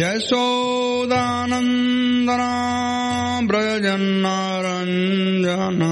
यशोदानन्दना 0.00 2.52
व्रजन्नारञ्जना 3.50 5.90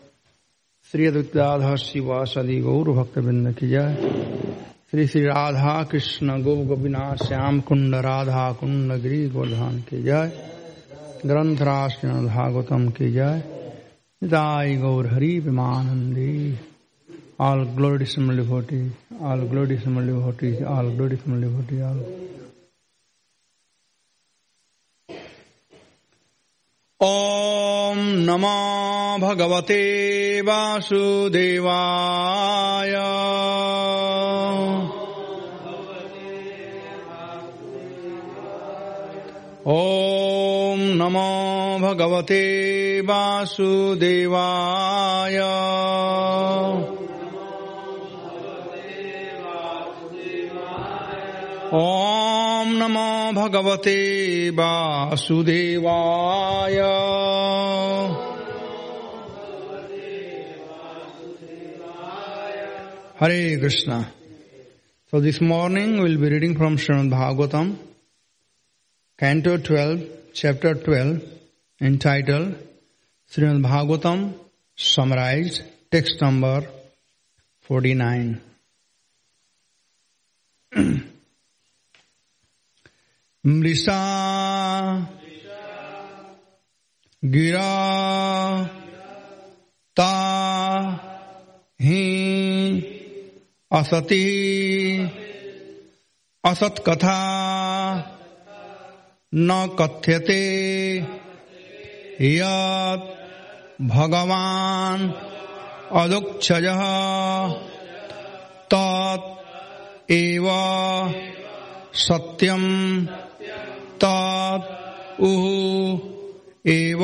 श्री 0.91 1.07
अद्विताधर 1.13 1.77
शिवा 1.87 2.25
गौर 2.69 2.93
भक्तबिंद 3.01 3.53
की 3.61 3.69
जय 3.77 4.43
श्री 4.95 5.07
श्री 5.13 5.21
राधा 5.27 5.73
कृष्ण 5.91 6.35
गो 6.43 6.55
गोपिना 6.67 7.05
श्याम 7.27 7.59
कुंड 7.69 7.95
राधा 8.07 8.43
कुंड 8.59 8.93
गिरी 9.03 9.19
गोधान 9.29 9.79
की 9.89 10.03
जय 10.03 10.31
ग्रंथ 11.27 11.63
राष्ट्र 11.69 12.09
भागवतम 12.35 12.87
की 12.99 13.11
जय 13.13 13.43
दाई 14.35 14.77
गौर 14.83 15.07
हरि 15.15 15.33
विमानंदी 15.47 16.31
ऑल 17.47 17.65
ग्लोरी 17.79 18.05
सिमली 18.15 18.43
भोटी 18.53 18.79
ऑल 19.31 19.41
ग्लोरी 19.55 19.77
सिमली 19.87 20.13
भोटी 20.27 20.53
ऑल 20.75 20.93
ग्लोरी 20.95 21.17
सिमली 21.25 21.49
भोटी 21.57 21.81
ऑल 21.83 22.03
ओम 27.11 28.47
भगवते 29.27 29.83
वासुदेवाय 30.49 31.23
ॐ 39.67 39.71
नमो 41.01 41.29
भगवते 41.81 42.43
वासुदेवाय 43.09 45.39
ॐ 51.81 52.67
नमो 52.81 53.07
भगवते 53.41 53.99
वासुदेवाय 54.61 56.77
Hare 63.21 63.41
Krishna 63.63 64.01
so 65.11 65.19
this 65.21 65.43
morning 65.43 65.99
will 66.03 66.17
be 66.21 66.29
reading 66.35 66.57
from 66.57 66.77
Srimad 66.87 67.11
Bhagavatam 67.15 67.73
Canto 69.20 69.58
12, 69.58 70.34
Chapter 70.34 70.74
12, 70.76 71.24
entitled 71.82 72.56
Srimad 73.32 73.64
Bhagavatam 73.64 74.34
Summarized, 74.76 75.64
text 75.92 76.22
number 76.22 76.68
49. 77.62 78.42
मृषा 83.46 84.00
गिरा 87.34 87.70
ता 89.98 90.14
ही 91.82 92.02
असति 93.80 94.26
असत्कथा 96.52 97.18
न 99.37 99.51
कथ्यते 99.81 100.41
भगवान 102.21 103.01
भगवान् 103.95 105.05
अदुक्षयः 106.03 106.81
तत् 108.75 110.11
एव 110.19 110.47
सत्यम् 112.05 112.69
तत् 114.05 114.71
उः 115.31 115.99
एव 116.77 117.03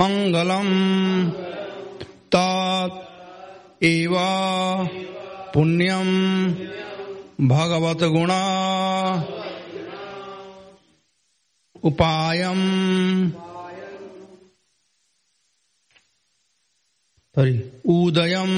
मङ्गलम् 0.00 0.72
तत् 2.36 2.98
एव 3.92 4.14
पुण्यम् 5.54 6.16
भगवद्गुणा 7.54 8.42
उपायम 11.88 12.58
सॉरी 17.34 17.56
उदयम् 17.94 18.56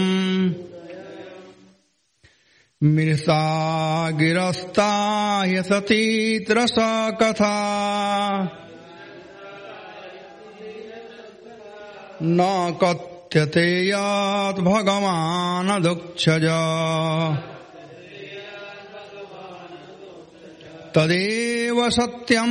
मिर्सा 2.94 3.41
गिरस्ता 4.21 4.91
ह्यसतीत्रस 5.50 6.75
कथा 7.23 7.55
न 12.23 12.43
कथ्यते 12.82 13.67
यद 13.88 13.88
यत् 13.88 14.61
भगवानदुक्षज 14.69 16.47
तदेव 20.96 21.79
सत्यम 21.94 22.50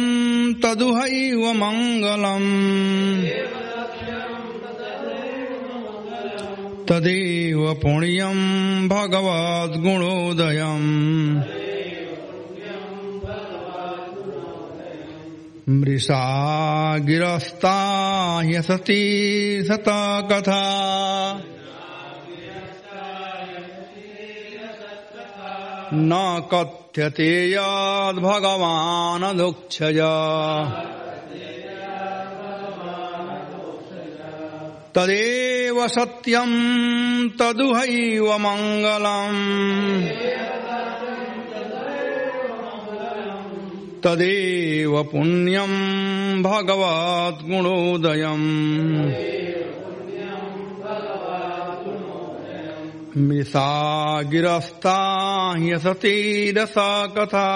तदुहैव 0.63 1.43
मङ्गलम् 1.59 2.49
तदेव 6.89 7.61
पुण्यं 7.83 8.39
भगवद्गुणोदयम् 8.93 10.91
मृषा 15.79 16.21
गिरस्ता 17.07 17.75
ह्यसति 18.51 19.01
कथा 20.31 20.61
न 25.93 26.11
कत् 26.53 26.82
कथ्यते 26.95 27.29
यद्भगवानदुक्षया 27.53 30.11
तदेव 34.95 35.77
सत्यं 35.95 36.51
तदुहैव 37.39 38.27
मङ्गलम् 38.45 39.43
तदेव 44.05 44.93
पुण्यं 45.13 45.73
भगवद्गुणोदयम् 46.49 48.47
मिसा 53.15 53.67
गिरस्ता 54.29 54.97
ह्यसती 55.61 56.17
रसा 56.57 56.85
कथा 57.15 57.47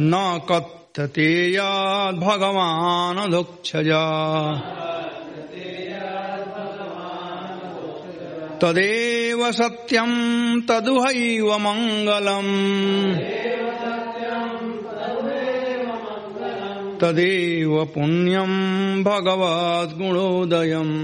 न 0.00 0.14
कथते 0.50 1.28
यद्भगवानधुक्षया 1.54 4.04
तदेव 8.62 9.44
सत्यं 9.60 10.10
तदुहैव 10.68 11.50
मङ्गलम् 11.64 12.56
तदेव 17.00 17.72
पुण्यं 17.94 18.52
भगवद्गुणोदयम् 19.04 20.94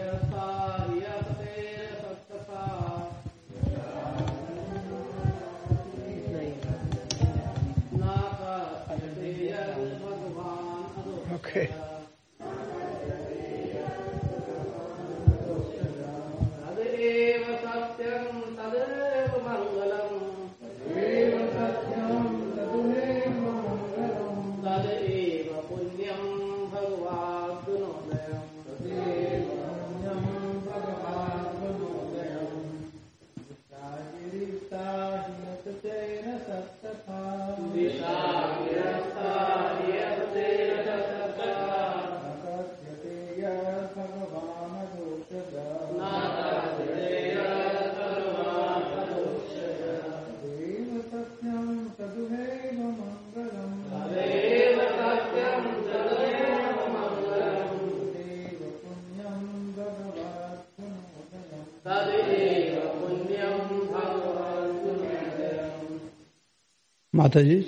माता 67.22 67.40
जी 67.40 67.60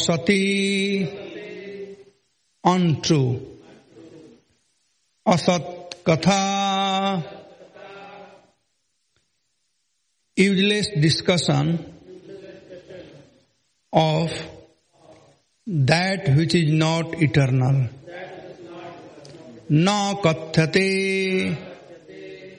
Asati 0.00 0.46
untrue. 2.64 3.38
Asat 5.26 5.94
Katha 6.02 7.22
useless 10.36 10.88
discussion 10.98 11.66
of 13.92 14.30
that 15.66 16.34
which 16.34 16.54
is 16.54 16.72
not 16.72 17.20
eternal. 17.20 17.90
Na 19.68 20.14
kathate 20.14 21.54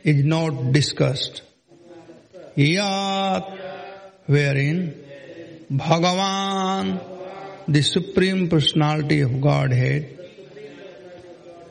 is 0.04 0.24
not 0.26 0.72
discussed. 0.72 1.42
Yat 2.56 4.22
wherein 4.28 5.04
Bhagavan 5.72 7.10
the 7.68 7.82
Supreme 7.82 8.50
Personality 8.50 9.22
of 9.22 9.40
Godhead, 9.42 10.18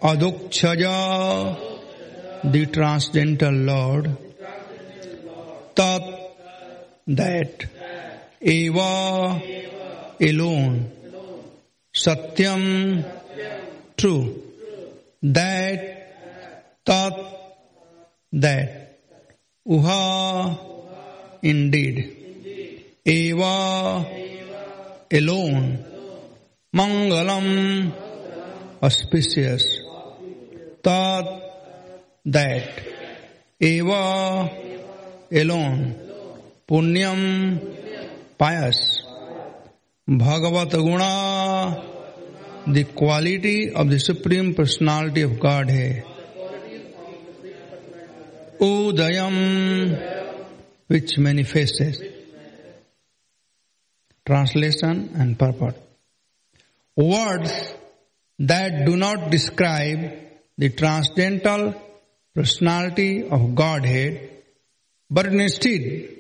Adukchaja, 0.03 0.93
the 2.51 2.67
Transcendental 2.67 3.53
Lord, 3.53 4.17
Tat, 5.75 6.03
that, 7.07 7.65
Eva, 8.41 9.43
alone, 10.21 10.91
Satyam, 11.95 13.05
true, 13.97 14.43
that, 15.23 16.85
Tat, 16.85 17.13
that, 18.33 18.77
Uha, 19.69 20.59
indeed, 21.43 22.97
Eva, 23.05 24.30
alone, 25.13 25.85
mangalam, 26.75 27.93
auspicious, 28.83 29.65
tat, 30.83 31.27
that, 32.27 32.87
eva, 33.59 34.49
alone, 35.33 35.95
punyam, 36.69 37.59
pious, 38.39 39.03
bhagavata 40.09 40.79
guna, 40.79 41.87
the 42.69 42.85
quality 42.85 43.71
of 43.73 43.91
the 43.91 43.99
Supreme 43.99 44.55
Personality 44.55 45.23
of 45.23 45.41
God 45.41 45.71
hai. 45.71 46.05
Udayam, 48.61 50.29
which 50.87 51.19
manifests. 51.19 52.03
Translation 54.31 55.11
and 55.17 55.37
purport. 55.37 55.75
Words 56.95 57.51
that 58.39 58.85
do 58.87 58.97
not 58.97 59.29
describe 59.31 60.13
the 60.57 60.69
transcendental 60.69 61.75
personality 62.33 63.29
of 63.29 63.57
Godhead, 63.57 64.31
but 65.11 65.27
instead 65.27 66.17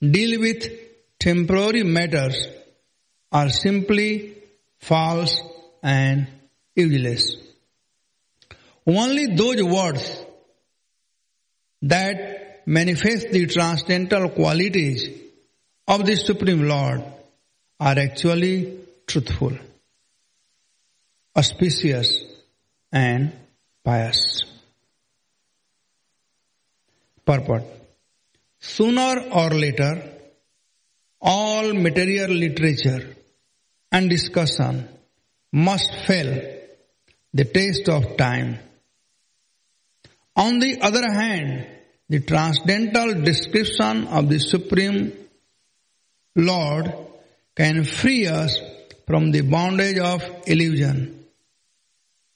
deal 0.00 0.40
with 0.40 0.72
temporary 1.18 1.82
matters 1.82 2.46
are 3.30 3.50
simply 3.50 4.38
false 4.78 5.36
and 5.82 6.26
useless. 6.74 7.26
Only 8.86 9.26
those 9.36 9.62
words 9.62 10.24
that 11.82 12.66
manifest 12.66 13.32
the 13.32 13.44
transcendental 13.44 14.30
qualities 14.30 15.06
of 15.86 16.06
the 16.06 16.16
Supreme 16.16 16.66
Lord 16.66 17.04
are 17.80 17.98
actually 17.98 18.78
truthful, 19.06 19.52
auspicious, 21.36 22.22
and 22.92 23.32
pious. 23.84 24.42
Purport 27.26 27.64
Sooner 28.60 29.24
or 29.32 29.50
later, 29.50 30.10
all 31.20 31.72
material 31.72 32.30
literature 32.30 33.16
and 33.92 34.08
discussion 34.08 34.88
must 35.52 35.94
fail 36.06 36.60
the 37.34 37.44
taste 37.44 37.88
of 37.88 38.16
time. 38.16 38.58
On 40.36 40.58
the 40.60 40.80
other 40.80 41.10
hand, 41.10 41.66
the 42.08 42.20
transcendental 42.20 43.20
description 43.22 44.06
of 44.08 44.28
the 44.28 44.38
Supreme 44.38 45.12
Lord 46.36 46.92
can 47.56 47.84
free 47.84 48.26
us 48.26 48.56
from 49.06 49.30
the 49.30 49.42
bondage 49.42 49.98
of 49.98 50.22
illusion 50.46 51.24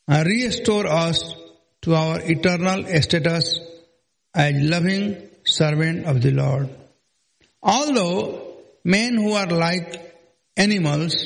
and 0.07 0.27
restore 0.27 0.87
us 0.87 1.23
to 1.83 1.95
our 1.95 2.21
eternal 2.21 2.85
status 3.01 3.59
as 4.35 4.55
loving 4.71 5.17
servant 5.45 6.07
of 6.07 6.23
the 6.23 6.31
Lord. 6.31 6.69
Although 7.63 8.57
men 8.85 9.15
who 9.17 9.33
are 9.33 9.47
like 9.47 9.99
animals 10.57 11.17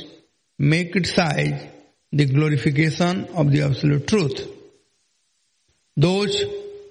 may 0.58 0.84
criticize 0.86 1.68
the 2.12 2.26
glorification 2.26 3.26
of 3.34 3.50
the 3.50 3.62
absolute 3.62 4.06
truth, 4.06 4.48
those 5.96 6.42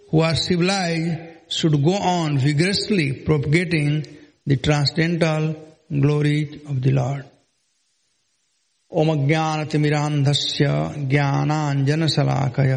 who 0.10 0.20
are 0.20 0.36
civilized 0.36 1.52
should 1.52 1.84
go 1.84 1.94
on 1.94 2.38
vigorously 2.38 3.14
propagating 3.14 4.06
the 4.46 4.58
transcendental 4.58 5.56
Glory 5.94 6.40
of 6.70 6.76
the 6.84 6.92
Lord. 6.96 7.24
ओम 9.00 9.10
अज्ञानतिमिरान्धस्य 9.12 10.66
ज्ञानाञ्जनशलाकय 11.12 12.74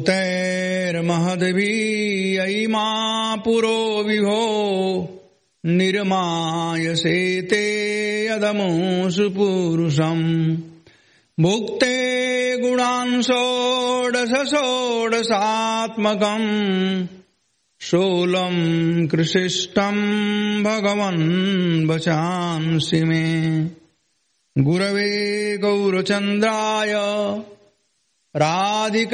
पुरो 3.46 3.78
विभो 4.08 4.40
निर्मायसेते 5.78 7.64
यदमुषु 8.30 9.26
पुरुषम् 9.38 10.26
भुक्ते 11.42 11.94
गुणान् 12.60 13.14
षोडशोडशात्मकम् 13.26 13.46
शूलम् 17.86 18.60
कृषिष्टम् 19.12 19.98
भगवन् 20.64 21.24
वचांसि 21.88 23.00
मे 23.08 23.24
गुरवे 24.68 25.08
गौरचन्द्राय 25.64 26.92
राधिकायैतदालये 28.36 29.10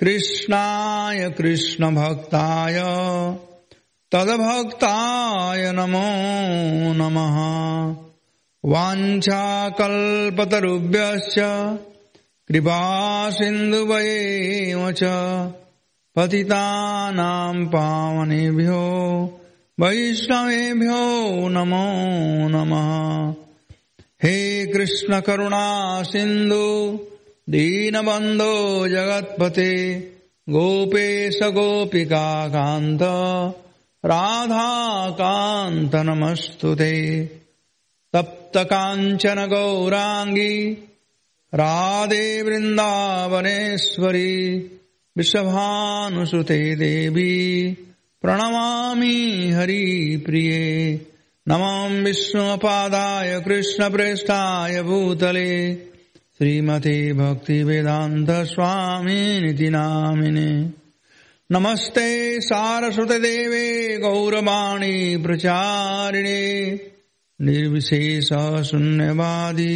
कृष्णाय 0.00 1.20
कृष्णभक्ताय 1.38 2.78
तदभक्ताय 4.14 5.64
नमो 5.78 6.04
नमः 7.00 7.38
वाञ्छाकल्पतरुभ्यश्च 8.70 11.36
कृपासिन्धुवयेव 12.48 14.80
च 15.00 15.10
पतितानाम् 16.16 17.64
पावनेभ्यो 17.74 18.84
वैष्णवेभ्यो 19.82 21.00
नमो 21.54 21.84
नमः 22.54 22.90
हे 24.24 24.34
कृष्णकरुणा 24.74 25.66
सिन्धु 26.12 26.64
दीनबन्धो 27.54 28.52
जगत्पते 28.94 29.72
गोपेश 30.56 31.38
गोपिकान्त 31.58 33.04
राधाकान्त 34.12 35.94
नमस्तु 36.10 36.70
ते 36.82 36.92
तप्तकाञ्चन 38.48 39.38
गौराङ्गी 39.52 40.56
राधे 41.60 42.24
वृन्दावनेश्वरी 42.46 44.38
वृषभानुसुते 45.16 46.58
देवी 46.82 47.26
प्रणमामि 48.22 49.16
हरिप्रिये 49.56 50.64
नमाम् 51.50 51.98
विष्णुपादाय 52.04 53.30
कृष्णप्रेष्ठाय 53.46 54.74
भूतले 54.88 55.50
श्रीमते 56.36 56.96
भक्तिवेदान्तस्वामिनिति 57.22 59.68
नामिने 59.78 60.48
नमस्ते 61.56 62.08
सारस्वतदेवे 62.50 63.66
गौरवाणी 64.04 64.94
प्रचारिणे 65.24 66.40
निर्विशेष 67.46 68.28
शून्यवादी 68.68 69.74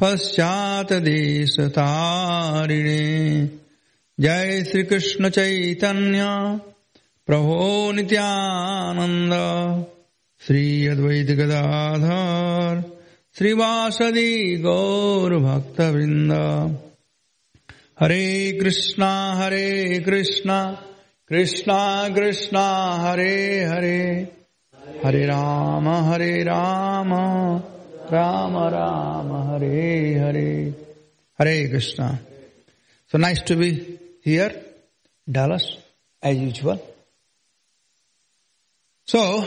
पश्चात 0.00 0.92
देश 1.02 1.54
तारिणे 1.76 2.98
जय 4.22 4.62
श्री 4.70 4.82
कृष्ण 4.90 5.28
चैतन्य 5.36 6.24
प्रभो 7.26 7.60
नित्यानंद 7.96 9.32
श्री 10.46 10.62
अद्वैत 10.88 11.30
गदाधर 11.40 12.80
श्रीवासदि 13.38 14.28
गौरभक्तवृन्द 14.66 16.32
हरे 18.02 18.24
Krishna 18.60 19.12
Hare 19.44 19.68
Krishna 20.06 20.60
Krishna 21.28 21.80
Krishna 22.14 22.66
Hare 23.06 23.34
Hare 23.72 23.96
Hare 25.05 25.25
Rama 25.25 25.87
Hare 26.11 26.43
Ram 26.43 27.13
Rama 28.09 28.69
Rama, 28.71 29.59
Hare 29.59 30.17
Hare, 30.17 30.73
Hare 31.37 31.69
Krishna. 31.69 32.19
So 33.07 33.17
nice 33.17 33.41
to 33.41 33.55
be 33.57 33.99
here, 34.21 34.63
Dallas, 35.29 35.77
as 36.21 36.37
usual. 36.37 36.81
So, 39.05 39.45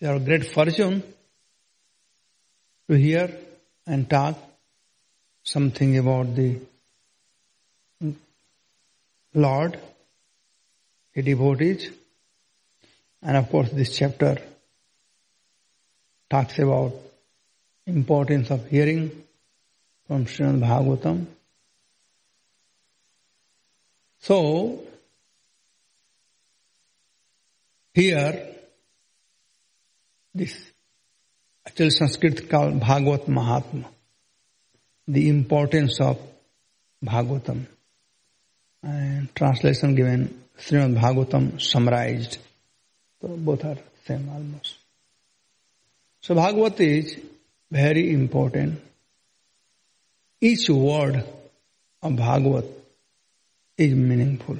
it's 0.00 0.08
our 0.08 0.20
great 0.20 0.46
fortune 0.46 1.02
to 2.88 2.94
hear 2.96 3.28
and 3.86 4.08
talk 4.08 4.36
something 5.42 5.98
about 5.98 6.36
the 6.36 6.60
Lord, 9.34 9.78
the 11.14 11.22
devotees, 11.22 11.90
and 13.21 13.35
of 13.37 13.49
course, 13.49 13.69
this 13.71 13.97
chapter 13.97 14.37
talks 16.29 16.59
about 16.59 16.93
importance 17.85 18.51
of 18.51 18.67
hearing 18.67 19.11
from 20.07 20.25
Srimad 20.25 20.59
Bhagavatam. 20.59 21.25
So, 24.19 24.83
here, 27.93 28.53
this 30.33 30.55
actually 31.65 31.89
Sanskrit 31.91 32.49
called 32.49 32.79
Bhagavat 32.79 33.27
Mahatma, 33.27 33.85
the 35.07 35.29
importance 35.29 35.99
of 35.99 36.19
Bhagavatam. 37.03 37.65
And 38.83 39.33
translation 39.35 39.95
given 39.95 40.43
Srimad 40.59 40.99
Bhagavatam 40.99 41.59
summarized. 41.59 42.37
So 43.21 43.27
both 43.29 43.65
are 43.65 43.77
same 44.05 44.29
almost. 44.29 44.75
So 46.21 46.35
Bhagavat 46.35 46.79
is 46.79 47.19
very 47.71 48.11
important. 48.13 48.79
Each 50.39 50.69
word 50.69 51.23
of 52.03 52.15
Bhagavat 52.15 52.65
is 53.77 53.93
meaningful. 53.93 54.59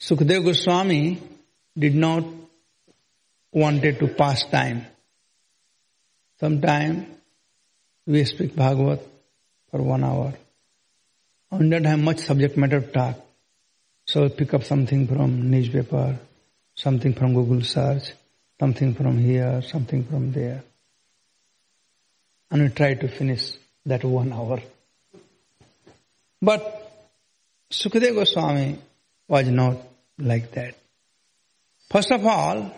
Sukadeva 0.00 0.44
Goswami 0.46 1.18
did 1.78 1.94
not 1.94 2.24
wanted 3.52 3.98
to 4.00 4.08
pass 4.08 4.44
time. 4.46 4.84
Sometimes 6.40 7.06
we 8.06 8.24
speak 8.24 8.54
Bhagat 8.56 9.00
for 9.70 9.80
one 9.80 10.02
hour. 10.04 10.34
Under 11.52 11.78
that 11.78 11.88
time 11.88 12.02
much 12.02 12.18
subject 12.18 12.56
matter 12.56 12.80
talk. 12.80 13.23
So 14.06 14.28
pick 14.28 14.52
up 14.52 14.64
something 14.64 15.06
from 15.06 15.50
newspaper, 15.50 16.18
something 16.74 17.14
from 17.14 17.32
Google 17.32 17.62
search, 17.62 18.10
something 18.60 18.92
from 18.94 19.16
here, 19.18 19.62
something 19.62 20.04
from 20.04 20.30
there. 20.32 20.62
And 22.50 22.62
we 22.62 22.68
try 22.68 22.94
to 22.94 23.08
finish 23.08 23.52
that 23.86 24.04
one 24.04 24.32
hour. 24.32 24.60
But 26.40 26.62
Sukadeva 27.72 28.14
Goswami 28.16 28.78
was 29.26 29.48
not 29.48 29.78
like 30.18 30.52
that. 30.52 30.74
First 31.90 32.10
of 32.12 32.26
all, 32.26 32.70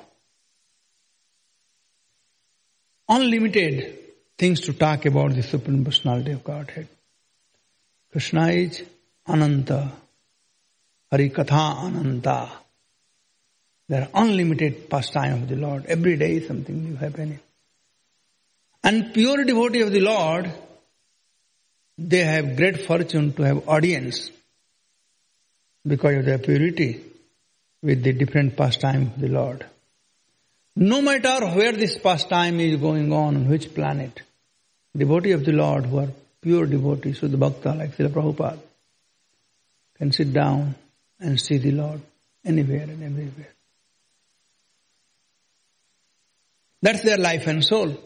unlimited 3.09 3.99
things 4.39 4.61
to 4.61 4.73
talk 4.73 5.05
about 5.07 5.35
the 5.35 5.43
Supreme 5.43 5.85
Personality 5.85 6.33
of 6.33 6.45
Godhead. 6.45 6.87
Krishna 8.13 8.49
is 8.53 8.83
Ananta, 9.27 9.91
Harikatha 11.13 11.85
Ananta. 11.87 12.51
There 13.89 14.03
are 14.13 14.23
unlimited 14.25 14.91
pastime 14.91 15.35
of 15.43 15.49
the 15.49 15.55
Lord. 15.57 15.87
Every 15.87 16.17
day 16.17 16.41
something 16.41 16.83
new 16.85 16.97
happening. 16.97 17.39
And 18.83 19.15
pure 19.15 19.45
devotee 19.45 19.83
of 19.83 19.93
the 19.93 20.01
Lord, 20.01 20.53
they 21.97 22.25
have 22.25 22.57
great 22.57 22.83
fortune 22.87 23.33
to 23.35 23.43
have 23.43 23.69
audience 23.69 24.31
because 25.87 26.17
of 26.17 26.25
their 26.25 26.39
purity 26.39 27.01
with 27.83 28.03
the 28.03 28.13
different 28.13 28.57
pastime 28.57 29.03
of 29.07 29.21
the 29.21 29.29
Lord. 29.29 29.65
No 30.75 31.01
matter 31.01 31.47
where 31.47 31.73
this 31.73 31.97
pastime 31.99 32.59
is 32.61 32.77
going 32.81 33.13
on, 33.13 33.37
on 33.37 33.49
which 33.49 33.73
planet, 33.73 34.21
devotee 34.97 35.33
of 35.33 35.45
the 35.45 35.53
Lord 35.53 35.87
who 35.87 36.01
are 36.01 36.09
pure 36.43 36.67
devotees, 36.67 37.21
Sudha 37.21 37.37
Bhakta 37.37 37.73
like 37.75 37.97
Srila 37.97 38.09
Prabhupada, 38.11 38.59
can 39.97 40.13
sit 40.13 40.33
down 40.33 40.75
and 41.21 41.41
see 41.41 41.59
the 41.59 41.73
Lord 41.73 42.01
anywhere 42.45 42.83
and 42.83 43.03
everywhere. 43.03 43.53
That's 46.83 47.03
their 47.03 47.19
life 47.19 47.47
and 47.47 47.65
soul, 47.65 47.97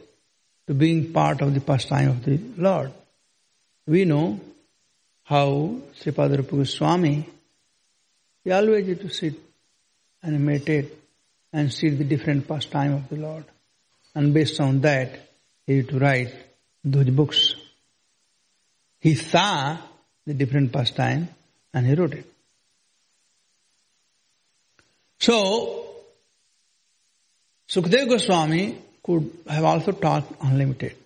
to 0.69 0.75
being 0.75 1.13
part 1.13 1.41
of 1.43 1.53
the 1.53 1.61
pastime 1.61 2.09
of 2.11 2.25
the 2.25 2.39
Lord. 2.57 2.93
We 3.87 4.05
know 4.05 4.41
how 5.25 5.79
Sri 5.97 6.13
Padra 6.13 6.67
Swami 6.67 7.29
he 8.43 8.51
always 8.53 8.87
used 8.89 9.03
to 9.03 9.11
sit 9.11 9.35
and 10.23 10.41
meditate 10.41 10.91
and 11.53 11.71
see 11.71 11.91
the 11.91 12.05
different 12.05 12.49
pastime 12.49 12.95
of 12.95 13.07
the 13.11 13.17
Lord. 13.17 13.45
And 14.15 14.33
based 14.33 14.59
on 14.63 14.81
that, 14.81 15.19
he 15.67 15.75
used 15.75 15.91
to 15.91 15.99
write 15.99 16.35
those 16.83 17.11
books. 17.11 17.55
He 18.99 19.15
saw 19.15 19.77
the 20.27 20.33
different 20.33 20.73
pastime 20.73 21.29
and 21.75 21.87
he 21.87 21.93
wrote 21.95 22.15
it. 22.15 22.33
So, 25.21 25.87
Sukadeva 27.69 28.09
Goswami 28.09 28.79
could 29.03 29.31
have 29.47 29.65
also 29.65 29.93
taught 29.93 30.25
unlimited, 30.43 30.97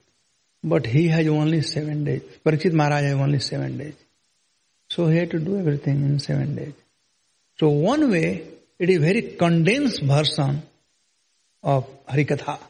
but 0.63 0.87
he 0.87 1.09
has 1.09 1.27
only 1.27 1.63
seven 1.63 2.05
days. 2.05 2.23
Parikshit 2.47 2.73
Maharaj 2.73 3.03
has 3.03 3.15
only 3.15 3.41
seven 3.41 3.77
days. 3.77 3.95
So 4.89 5.09
he 5.09 5.17
had 5.17 5.31
to 5.33 5.41
do 5.41 5.59
everything 5.59 5.97
in 6.05 6.21
seven 6.21 6.55
days. 6.55 6.75
So 7.59 7.69
one 7.71 8.09
way, 8.11 8.47
it 8.79 8.89
is 8.91 8.99
very 9.01 9.23
condensed 9.35 10.01
version 10.03 10.63
of 11.65 11.87
Harikatha. 12.07 12.61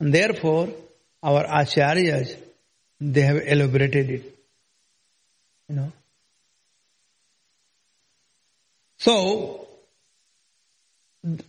And 0.00 0.14
therefore, 0.14 0.70
our 1.22 1.44
acharyas, 1.44 2.34
they 3.00 3.22
have 3.22 3.38
elaborated 3.46 4.10
it. 4.10 4.38
You 5.68 5.76
know, 5.76 5.92
so, 8.98 9.66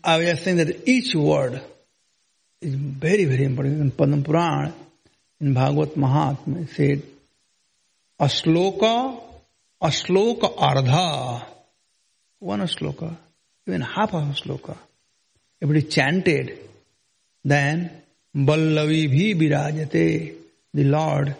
I 0.03 0.17
was 0.19 0.41
saying 0.41 0.57
that 0.57 0.88
each 0.88 1.15
word 1.15 1.62
is 2.62 2.73
very, 2.75 3.25
very 3.25 3.45
important. 3.45 3.79
In 3.81 3.91
Padma 3.91 4.21
Purana, 4.21 4.73
in 5.39 5.53
Bhagavat 5.53 5.95
Mahatma, 5.95 6.62
it 6.62 6.69
said, 6.71 7.03
a 8.19 8.25
sloka, 8.25 9.21
a 9.81 9.88
sloka 9.88 10.55
ardha, 10.57 11.45
one 12.39 12.60
sloka, 12.67 13.15
even 13.65 13.81
half 13.81 14.13
of 14.13 14.23
a 14.23 14.33
sloka, 14.33 14.75
if 15.62 15.69
it 15.69 15.77
is 15.88 15.93
chanted, 15.93 16.60
then 17.45 18.01
Ballavi 18.36 19.07
bhi 19.07 19.38
virajate, 19.39 20.36
the 20.73 20.83
Lord 20.83 21.36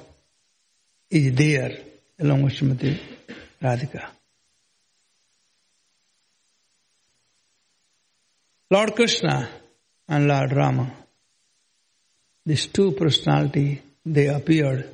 is 1.10 1.34
there 1.34 1.78
along 2.20 2.44
with 2.44 2.54
Srimati 2.54 3.00
Radhika. 3.62 4.10
Lord 8.70 8.96
Krishna 8.98 9.48
and 10.10 10.28
Lord 10.28 10.52
Rama. 10.52 10.92
These 12.46 12.68
two 12.68 12.92
personality, 12.92 13.82
they 14.06 14.28
appeared 14.28 14.90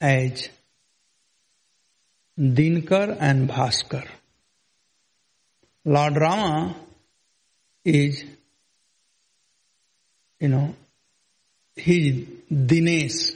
as 0.00 0.48
Dinkar 2.38 3.18
and 3.20 3.50
Bhaskar. 3.50 4.06
Lord 5.84 6.16
Rama 6.16 6.74
is, 7.84 8.24
you 10.38 10.48
know, 10.48 10.74
he 11.76 12.28
Dinesh, 12.50 13.34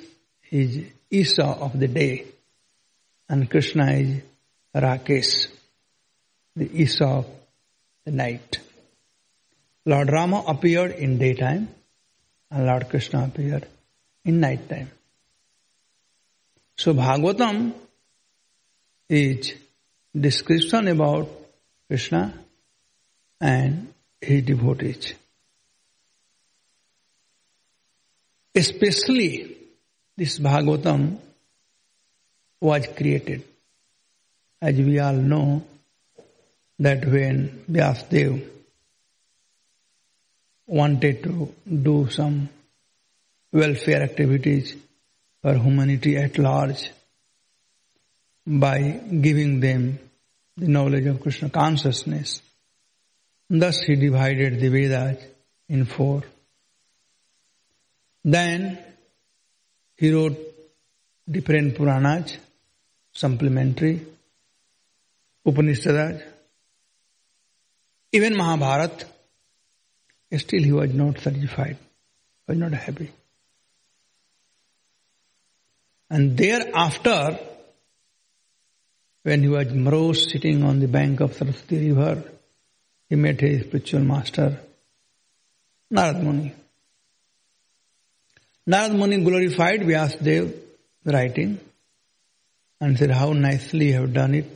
is 0.51 0.85
Isa 1.11 1.45
of 1.45 1.79
the 1.79 1.89
day, 1.89 2.25
and 3.29 3.51
Krishna 3.51 3.93
is 3.93 4.23
Rakesh, 4.75 5.49
the 6.57 6.71
Isa 6.83 7.05
of 7.05 7.27
the 8.07 8.13
night. 8.13 8.59
Lord 9.87 10.11
Rama 10.11 10.43
appeared 10.47 10.93
in 10.93 11.19
daytime 11.19 11.69
and 12.51 12.67
Lord 12.67 12.89
Krishna 12.89 13.25
appeared 13.25 13.67
in 14.25 14.41
nighttime. 14.41 14.91
So 16.77 16.95
Bhagavatam 16.95 17.75
is 19.09 19.53
description 20.19 20.89
about 20.89 21.29
Krishna 21.89 22.33
and 23.41 23.93
his 24.21 24.43
devotees. 24.45 25.13
Especially 28.55 29.55
this 30.17 30.39
Bhagavatam 30.39 31.19
was 32.61 32.87
created. 32.97 33.45
As 34.63 34.77
we 34.77 34.99
all 34.99 35.13
know 35.13 35.63
that 36.79 37.05
when 37.05 37.63
Vyasdev 37.71 38.51
wanted 40.67 41.23
to 41.23 41.55
do 41.83 42.09
some 42.11 42.49
welfare 43.53 44.03
activities 44.03 44.77
for 45.43 45.55
humanity 45.55 46.17
at 46.17 46.39
large 46.39 46.91
by 48.47 48.79
giving 49.27 49.61
them 49.61 49.99
the 50.57 50.69
knowledge 50.69 51.07
of 51.07 51.21
Krishna 51.21 51.51
consciousness. 51.51 52.41
Thus 53.51 53.81
he 53.83 53.95
divided 53.97 54.59
the 54.61 54.69
Vedas 54.69 55.19
in 55.69 55.85
four. 55.85 56.23
Then 58.25 58.79
he 59.97 60.11
wrote 60.13 60.39
different 61.31 61.75
Puranas, 61.77 62.37
supplementary, 63.13 64.07
Upanishads, 65.47 66.23
even 68.13 68.35
Mahabharata 68.37 69.07
Still 70.39 70.63
he 70.63 70.73
was 70.73 70.93
not 70.93 71.19
satisfied, 71.21 71.77
was 72.49 72.59
not 72.59 72.73
happy. 72.73 73.11
And 76.11 76.37
thereafter, 76.37 77.39
when 79.23 79.43
he 79.43 79.49
was 79.49 79.73
morose 79.73 80.31
sitting 80.31 80.63
on 80.65 80.81
the 80.81 80.89
bank 80.89 81.21
of 81.21 81.35
Saraswati 81.35 81.93
river, 81.93 82.23
he 83.09 83.17
met 83.17 83.41
his 83.41 83.65
spiritual 83.65 84.01
master, 84.01 84.59
Narad 85.93 86.21
Muni. 86.23 86.53
Narad 88.69 88.95
Muni 88.97 89.23
glorified 89.25 89.81
Vyasadeva 89.81 90.55
writing 91.05 91.59
and 92.81 92.99
said, 92.99 93.11
How 93.11 93.33
nicely 93.33 93.87
you 93.89 94.01
have 94.01 94.13
done 94.13 94.35
it. 94.35 94.47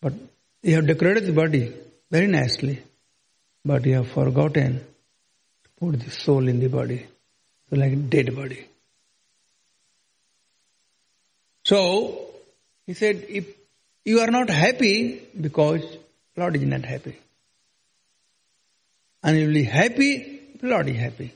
But 0.00 0.14
you 0.62 0.74
have 0.76 0.86
decorated 0.86 1.26
the 1.26 1.32
body 1.32 1.72
very 2.10 2.26
nicely 2.26 2.82
but 3.64 3.86
you 3.86 3.94
have 3.94 4.10
forgotten 4.10 4.78
to 4.78 5.68
put 5.78 6.00
the 6.00 6.10
soul 6.10 6.48
in 6.48 6.58
the 6.60 6.68
body, 6.68 7.06
so 7.70 7.76
like 7.76 8.10
dead 8.10 8.34
body. 8.34 8.66
So 11.64 12.26
he 12.86 12.94
said, 12.94 13.24
if 13.28 13.46
you 14.04 14.20
are 14.20 14.30
not 14.38 14.50
happy 14.50 15.22
because 15.40 15.82
Lord 16.36 16.56
is 16.56 16.62
not 16.62 16.84
happy. 16.84 17.16
And 19.24 19.38
you 19.38 19.46
will 19.46 19.52
be 19.52 19.62
happy, 19.62 20.40
Lord 20.60 20.88
is 20.88 20.96
happy. 20.98 21.32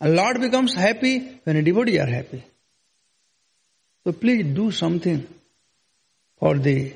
A 0.00 0.08
Lord 0.08 0.40
becomes 0.40 0.74
happy 0.74 1.40
when 1.42 1.56
a 1.56 1.62
devotee 1.62 1.98
are 1.98 2.06
happy. 2.06 2.44
So 4.04 4.12
please 4.12 4.44
do 4.54 4.70
something 4.70 5.26
for 6.38 6.56
the 6.58 6.92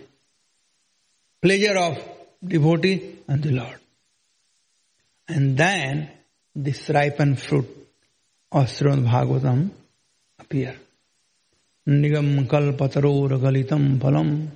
pleasure 1.42 1.76
of 1.76 1.98
devotee 2.46 3.15
and 3.28 3.42
the 3.42 3.50
Lord. 3.50 3.80
And 5.28 5.56
then 5.56 6.08
this 6.54 6.88
ripened 6.90 7.40
fruit 7.40 7.66
of 8.52 8.66
Srimad 8.66 9.04
Bhagavatam 9.06 9.70
appear. 10.38 10.76
Nigam 11.88 12.46
kalpataror 12.48 13.28
galitam 13.40 13.98
phalam 13.98 14.46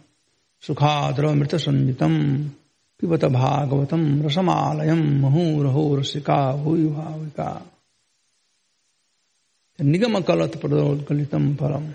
sukhadra 0.63 1.35
mrita 1.37 1.59
sanjitam 1.61 2.49
pibata 3.01 3.31
bhagavatam 3.31 4.21
rasamalayam 4.23 5.21
mahurahor 5.21 6.05
sika 6.07 6.55
huyuhavika. 6.65 7.63
Nigam 9.81 10.15
kalpataror 10.25 11.03
galitam 11.05 11.55
phalam. 11.57 11.95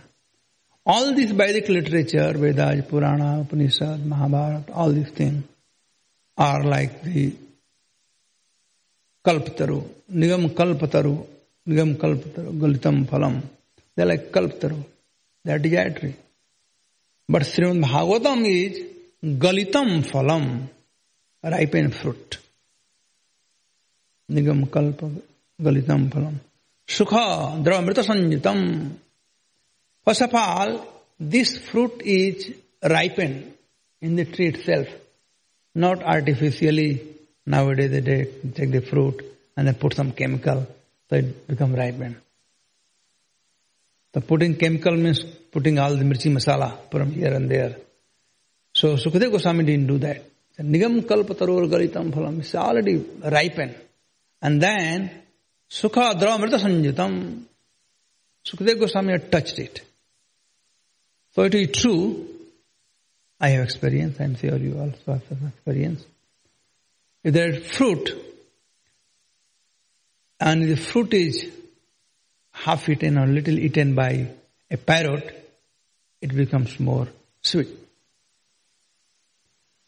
All 0.88 1.16
this 1.16 1.32
Vedic 1.32 1.68
literature, 1.70 2.38
Vedas, 2.38 2.86
Purana, 2.86 3.42
Upanishad, 3.42 4.06
Mahabharata, 4.06 4.72
all 4.74 4.92
these 4.92 5.10
things 5.10 5.44
are 6.38 6.64
like 6.64 7.04
the 7.04 7.34
kalpataru, 9.24 9.84
nigam 10.14 10.50
kalpataru, 10.52 11.26
nigam 11.68 11.96
kalpataru, 11.96 12.58
galitam 12.60 13.06
phalam. 13.06 13.42
They're 13.96 14.06
like 14.06 14.32
kalpataru. 14.32 14.84
They're 15.46 15.60
dietary. 15.60 16.16
But 17.30 17.44
Srimad 17.44 17.84
Bhagavatam 17.84 18.46
is 18.46 18.80
galitam 19.40 20.04
phalam, 20.10 20.68
ripened 21.44 21.96
fruit. 21.96 22.38
Nigam 24.32 24.70
kalpa, 24.70 25.10
galitam 25.62 26.10
phalam. 26.10 26.34
Sukha, 26.88 27.64
dravamrita 27.64 28.04
sanjitam. 28.04 28.92
First 30.04 30.22
of 30.24 30.36
all, 30.36 30.86
this 31.20 31.58
fruit 31.58 32.02
is 32.04 32.54
ripened 32.84 33.54
in 34.02 34.16
the 34.18 34.26
tree 34.26 34.48
itself 34.48 34.88
not 35.76 36.02
artificially. 36.02 37.12
Nowadays 37.46 37.92
they 37.92 38.24
take 38.56 38.72
the 38.72 38.82
fruit 38.82 39.24
and 39.56 39.68
they 39.68 39.74
put 39.74 39.94
some 39.94 40.12
chemical 40.14 40.66
so 41.10 41.18
it 41.18 41.48
become 41.48 41.76
ripened. 41.76 42.16
The 44.14 44.22
putting 44.22 44.56
chemical 44.56 44.96
means 44.96 45.24
putting 45.52 45.78
all 45.78 45.96
the 45.96 46.04
mirchi 46.04 46.32
masala 46.34 46.90
from 46.90 47.12
here 47.12 47.34
and 47.34 47.48
there. 47.52 47.76
So 48.74 48.96
Sukadeva 48.96 49.32
Goswami 49.34 49.64
didn't 49.66 49.88
do 49.88 49.98
that. 50.00 50.24
So, 50.58 50.64
Nigam 50.64 51.02
kalpa 51.08 51.36
tarur 51.36 51.70
galitam 51.70 52.12
phalam 52.12 52.40
is 52.40 52.56
already 52.56 52.96
ripened. 53.24 53.76
And 54.42 54.60
then 54.62 55.12
Sukha 55.70 56.14
sanjitam 56.16 57.44
Sukadeva 58.46 58.80
Goswami 58.80 59.12
had 59.12 59.32
touched 59.32 59.60
it. 59.60 59.82
So 61.36 61.42
it 61.44 61.54
is 61.54 61.80
true 61.82 62.26
I 63.46 63.50
have 63.50 63.64
experience, 63.66 64.20
I'm 64.20 64.34
sure 64.36 64.58
you 64.58 64.72
also 64.80 65.12
have 65.14 65.22
some 65.30 65.50
experience. 65.54 66.04
If 67.24 67.32
there 67.36 67.50
is 67.54 67.68
fruit, 67.78 68.10
and 70.40 70.64
the 70.68 70.76
fruit 70.76 71.14
is 71.14 71.48
half 72.52 72.90
eaten 72.90 73.20
or 73.20 73.28
little 73.28 73.60
eaten 73.60 73.94
by 73.94 74.30
a 74.72 74.78
parrot, 74.78 75.28
it 76.24 76.36
becomes 76.36 76.80
more 76.80 77.08
sweet. 77.40 77.68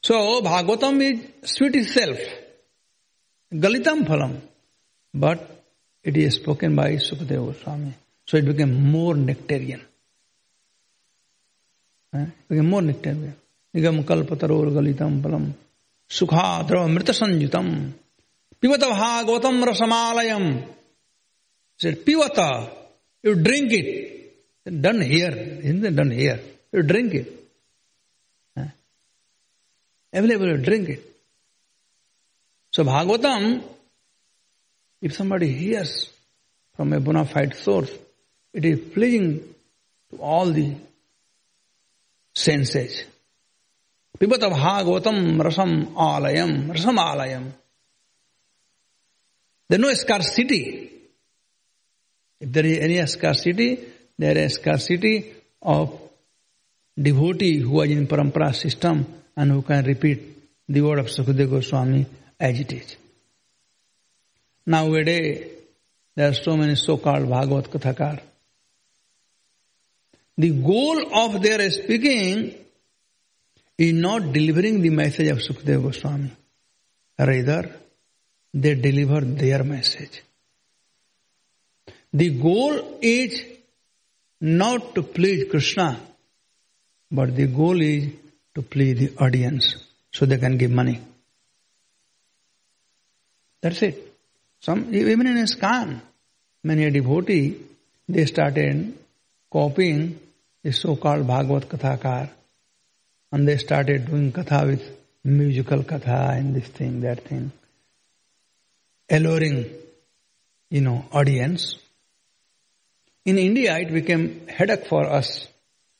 So, 0.04 0.42
Bhagavatam 0.42 1.02
is 1.10 1.50
sweet 1.56 1.76
itself, 1.78 2.20
Galitam 3.52 4.04
Phalam, 4.08 4.40
but 5.16 5.40
it 6.04 6.16
is 6.16 6.36
spoken 6.36 6.76
by 6.76 6.90
Sukadeva 7.08 7.48
Goswami. 7.48 7.94
So 8.28 8.38
it 8.38 8.46
became 8.46 8.72
more 8.92 9.16
nectarian. 9.16 9.82
It 12.14 12.30
became 12.48 12.70
more 12.70 12.84
nectarian. 12.84 13.36
निगम 13.78 14.02
कल्प 14.10 14.34
तरोलितम 14.42 15.22
बलम 15.24 15.44
सुखा 16.18 16.44
द्रव 16.68 16.88
मृत 16.94 17.10
संयुतम 17.18 17.66
पिबत 18.62 18.84
भागवतम 19.00 19.64
रसमालयम 19.70 20.46
पिबत 22.06 22.40
you 23.26 23.34
drink 23.48 23.72
it 23.80 23.90
done 24.86 25.02
here 25.12 25.36
Hindi 25.66 25.90
done 26.00 26.12
here 26.20 26.40
you 26.76 26.82
drink 26.92 27.14
it 27.16 28.60
available 30.20 30.50
you 30.52 30.56
drink 30.70 30.90
it 30.96 31.04
so 32.76 32.84
Bhagavatam 32.92 33.46
if 35.08 35.14
some 35.18 35.52
hears 35.62 35.94
from 36.76 36.94
a 36.96 36.98
bonafide 37.10 37.54
source 37.66 37.94
it 38.58 38.66
is 38.72 38.80
pleasing 38.94 39.34
to 39.38 40.18
all 40.38 40.54
the 40.58 40.68
senses 42.46 43.04
पिबत 44.20 44.44
भागवतम 44.60 45.42
रसम 45.48 45.72
आलयम 46.10 46.52
रसम 46.76 47.00
Aalayam 47.00 47.44
there 49.72 49.80
no 49.80 49.94
scarcity 50.30 50.60
if 52.44 52.50
there 52.56 52.66
is 52.72 52.78
any 52.86 52.98
scarcity 53.44 53.70
there 54.22 54.38
is 54.46 54.52
scarcity 54.88 55.14
of 55.76 56.00
devotee 57.08 57.52
who 57.70 57.84
in 57.94 58.06
parampara 58.14 58.52
system 58.64 59.04
and 59.40 59.52
who 59.52 59.62
can 59.72 59.84
repeat 59.92 60.20
the 60.74 60.80
of 61.00 61.08
Sukhdev 61.18 61.50
Goswami 61.50 62.06
as 62.48 62.62
it 62.62 62.74
is 62.74 62.96
nowadays 64.94 65.18
there 66.18 66.26
are 66.26 66.34
so 66.44 66.56
many 66.62 66.76
so 66.86 66.96
called 67.06 67.30
Bhagavat 67.36 67.68
कथाकार 67.76 68.22
the 70.40 70.52
goal 70.72 71.04
of 71.24 71.42
their 71.46 71.70
speaking 71.78 72.50
In 73.78 74.02
not 74.02 74.34
delivering 74.34 74.82
the 74.82 74.90
message 74.90 75.28
of 75.28 75.38
Sukadeva 75.38 75.84
Goswami. 75.84 76.32
Rather, 77.20 77.72
they 78.52 78.74
deliver 78.74 79.22
their 79.22 79.64
message. 79.64 80.24
The 82.12 82.30
goal 82.32 82.98
is 83.02 83.40
not 84.42 84.96
to 84.96 85.04
please 85.04 85.48
Krishna, 85.50 86.02
but 87.12 87.36
the 87.36 87.46
goal 87.46 87.80
is 87.80 88.10
to 88.56 88.64
please 88.64 88.98
the 88.98 89.12
audience 89.24 89.76
so 90.12 90.26
they 90.26 90.40
can 90.40 90.58
give 90.58 90.72
money. 90.72 91.00
That's 93.62 93.82
it. 93.84 94.12
Some 94.60 94.94
even 94.96 95.28
in 95.28 95.38
Iskan, 95.38 96.02
many 96.64 96.86
a 96.86 96.90
devotee 96.92 97.60
they 98.10 98.26
started 98.26 98.98
copying 99.52 100.20
the 100.64 100.72
so-called 100.72 101.28
Bhagavad 101.28 101.70
Kathakar 101.70 102.32
and 103.32 103.48
they 103.48 103.58
started 103.58 104.08
doing 104.08 104.32
katha 104.32 104.66
with 104.68 104.84
musical 105.24 105.84
katha 105.84 106.38
and 106.38 106.56
this 106.56 106.68
thing, 106.68 107.02
that 107.02 107.26
thing. 107.26 107.52
Alluring, 109.10 109.66
you 110.70 110.82
know, 110.82 111.06
audience. 111.12 111.76
In 113.26 113.38
India, 113.38 113.78
it 113.80 113.92
became 113.94 114.48
headache 114.48 114.88
for 114.88 115.06
us, 115.06 115.48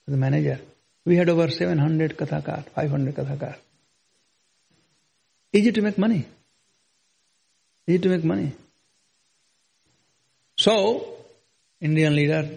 the 0.08 0.16
manager. 0.18 0.60
We 1.06 1.18
had 1.18 1.30
over 1.30 1.50
700 1.50 2.18
kathakar, 2.18 2.70
500 2.72 3.16
kathakar. 3.16 3.56
Easy 5.54 5.72
to 5.74 5.82
make 5.82 5.98
money. 5.98 6.26
Easy 7.88 8.00
to 8.00 8.10
make 8.10 8.24
money. 8.24 8.54
So, 10.58 11.16
Indian 11.82 12.16
leader, 12.16 12.50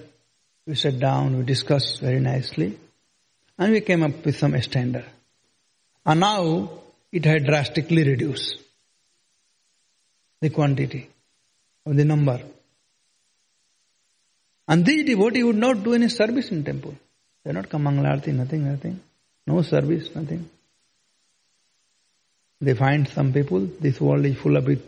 we 0.67 0.75
sat 0.77 0.99
down, 0.99 1.37
we 1.39 1.45
discussed 1.45 2.01
very 2.01 2.21
nicely 2.21 2.77
and 3.61 3.73
we 3.77 3.81
came 3.83 4.03
up 4.03 4.25
with 4.25 4.37
some 4.43 4.53
extender. 4.53 5.05
And 6.07 6.21
now 6.21 6.71
it 7.13 7.27
had 7.27 7.45
drastically 7.45 8.05
reduced 8.09 8.57
the 10.41 10.49
quantity 10.49 11.09
of 11.85 11.95
the 11.95 12.05
number. 12.07 12.41
And 14.67 14.85
these 14.87 15.05
devotees 15.07 15.45
would 15.45 15.57
not 15.57 15.83
do 15.83 15.93
any 15.93 16.09
service 16.09 16.49
in 16.51 16.65
temple. 16.65 16.95
They 17.45 17.53
not 17.53 17.69
come 17.69 17.83
Mangalarti, 17.85 18.29
nothing, 18.33 18.65
nothing. 18.65 18.99
No 19.47 19.61
service, 19.61 20.09
nothing. 20.15 20.49
They 22.63 22.73
find 22.73 23.09
some 23.09 23.33
people, 23.33 23.61
this 23.81 24.01
world 24.01 24.25
is 24.25 24.39
full 24.39 24.57
of 24.57 24.69
it, 24.69 24.81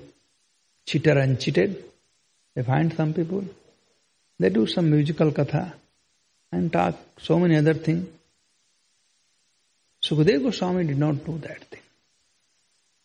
cheater 0.87 1.19
and 1.19 1.39
cheated. 1.39 1.85
They 2.55 2.63
find 2.63 2.93
some 2.95 3.13
people. 3.13 3.45
They 4.39 4.49
do 4.49 4.67
some 4.67 4.91
musical 4.91 5.31
katha 5.31 5.73
and 6.51 6.73
talk 6.73 6.97
so 7.19 7.39
many 7.39 7.57
other 7.57 7.75
things. 7.75 8.09
Sukadeva 10.03 10.43
Goswami 10.45 10.85
did 10.85 10.99
not 10.99 11.25
do 11.25 11.39
that 11.39 11.61
thing. 11.65 11.81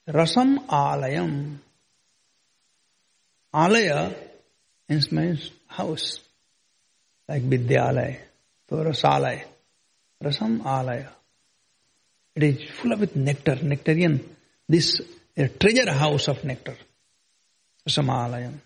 Rasam 0.09 0.65
Alayam. 0.67 1.57
Alaya 3.53 4.13
means 5.11 5.51
house. 5.67 6.19
Like 7.29 7.43
Vidyalaya. 7.43 8.17
So 8.69 8.77
Rasalaya. 8.77 9.43
Rasam 10.23 10.59
Alaya. 10.63 11.09
It 12.35 12.43
is 12.43 12.69
full 12.79 12.93
of 12.93 12.99
with 12.99 13.15
nectar, 13.15 13.55
nectarian. 13.61 14.19
This 14.67 14.99
a 15.35 15.47
treasure 15.49 15.91
house 15.91 16.27
of 16.27 16.43
nectar. 16.43 16.75
Rasamalayam. 17.87 18.59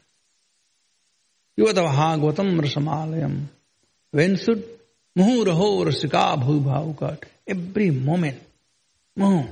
युवतवहा 1.59 2.07
गौतम 2.23 2.59
रसमालयम 2.61 3.33
वेन 4.15 4.35
सुड 4.43 4.59
मुहु 5.17 5.43
रहो 5.45 5.67
रसिका 5.83 6.23
भूभाव 6.41 6.91
कट 7.03 7.25
Every 7.47 7.91
moment. 7.91 8.39
Oh, 9.19 9.47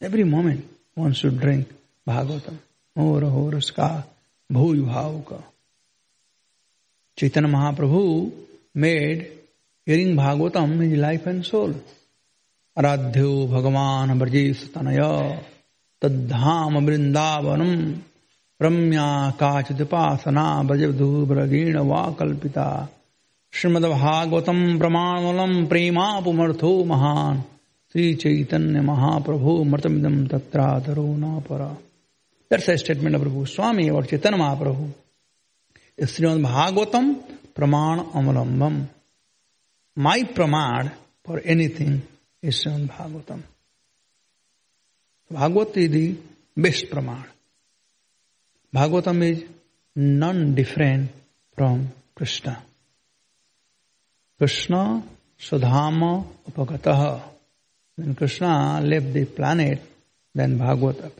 every 0.00 0.24
moment 0.24 0.68
one 0.94 1.12
should 1.12 1.38
drink 1.40 1.68
Bhagavatam. 2.06 2.56
और 2.98 3.22
और 3.24 3.54
उसका 3.54 3.88
भूल 4.52 4.80
भाव 4.84 5.18
का 5.28 5.36
Chaitanya 7.18 7.48
Mahaprabhu 7.48 8.00
made 8.82 9.20
hearing 9.88 10.16
Bhagavatam 10.18 10.82
is 10.82 10.94
life 10.98 11.28
and 11.28 11.42
soul 11.48 11.74
आराध्यो 12.78 13.30
भगवान 13.52 14.18
ब्रजेश 14.18 14.64
तनय 14.74 14.98
तद्धाम 16.02 16.78
वृंदावनम 16.86 17.72
रम्या 18.62 19.06
काचिदुपासना 19.40 20.46
ब्रजधूभ्रगीण 20.70 21.78
वा 21.92 22.02
कल्पिता 22.18 22.66
श्रीमद्भागवतम 23.58 24.58
प्रमाणमलम 24.80 25.52
प्रेमापुमर्थो 25.70 26.68
महान 26.90 27.38
श्री 27.92 28.02
चैतन्य 28.22 28.80
महाप्रभु 28.90 29.52
मृतमिदम 29.70 30.16
तत्रातरो 30.32 31.04
नापरा 31.22 31.66
दर्श 32.52 32.66
स्टेटमेंट 32.82 33.16
ऑफ 33.16 33.20
प्रभु 33.22 33.44
स्वामी 33.54 33.88
और 33.98 34.04
चेतन 34.12 34.34
महाप्रभु 34.42 34.86
श्रीमद 36.12 36.42
भागवतम 36.52 37.08
प्रमाण 37.56 38.02
अवलंबम 38.20 38.76
my 40.08 40.22
pramana 40.38 40.88
for 41.26 41.42
anything 41.56 41.98
is 42.48 42.54
Srimad 42.60 42.88
Bhagavatam 43.02 43.42
Bhagavat 45.40 45.78
is 45.86 45.90
the 45.96 46.06
best 46.66 46.90
pramana 46.90 47.20
Bhagavatam 48.80 49.22
is 49.32 49.44
non 50.24 50.52
different 50.60 51.08
from 51.56 51.84
Krishna 52.18 52.56
Krishna 54.38 55.02
Sudhama 55.40 56.24
Upagataha. 56.48 57.20
When 57.96 58.14
Krishna 58.14 58.80
left 58.80 59.12
the 59.12 59.24
planet, 59.24 59.80
then 60.32 60.56
Bhagavat 60.56 60.98
appeared. 60.98 61.14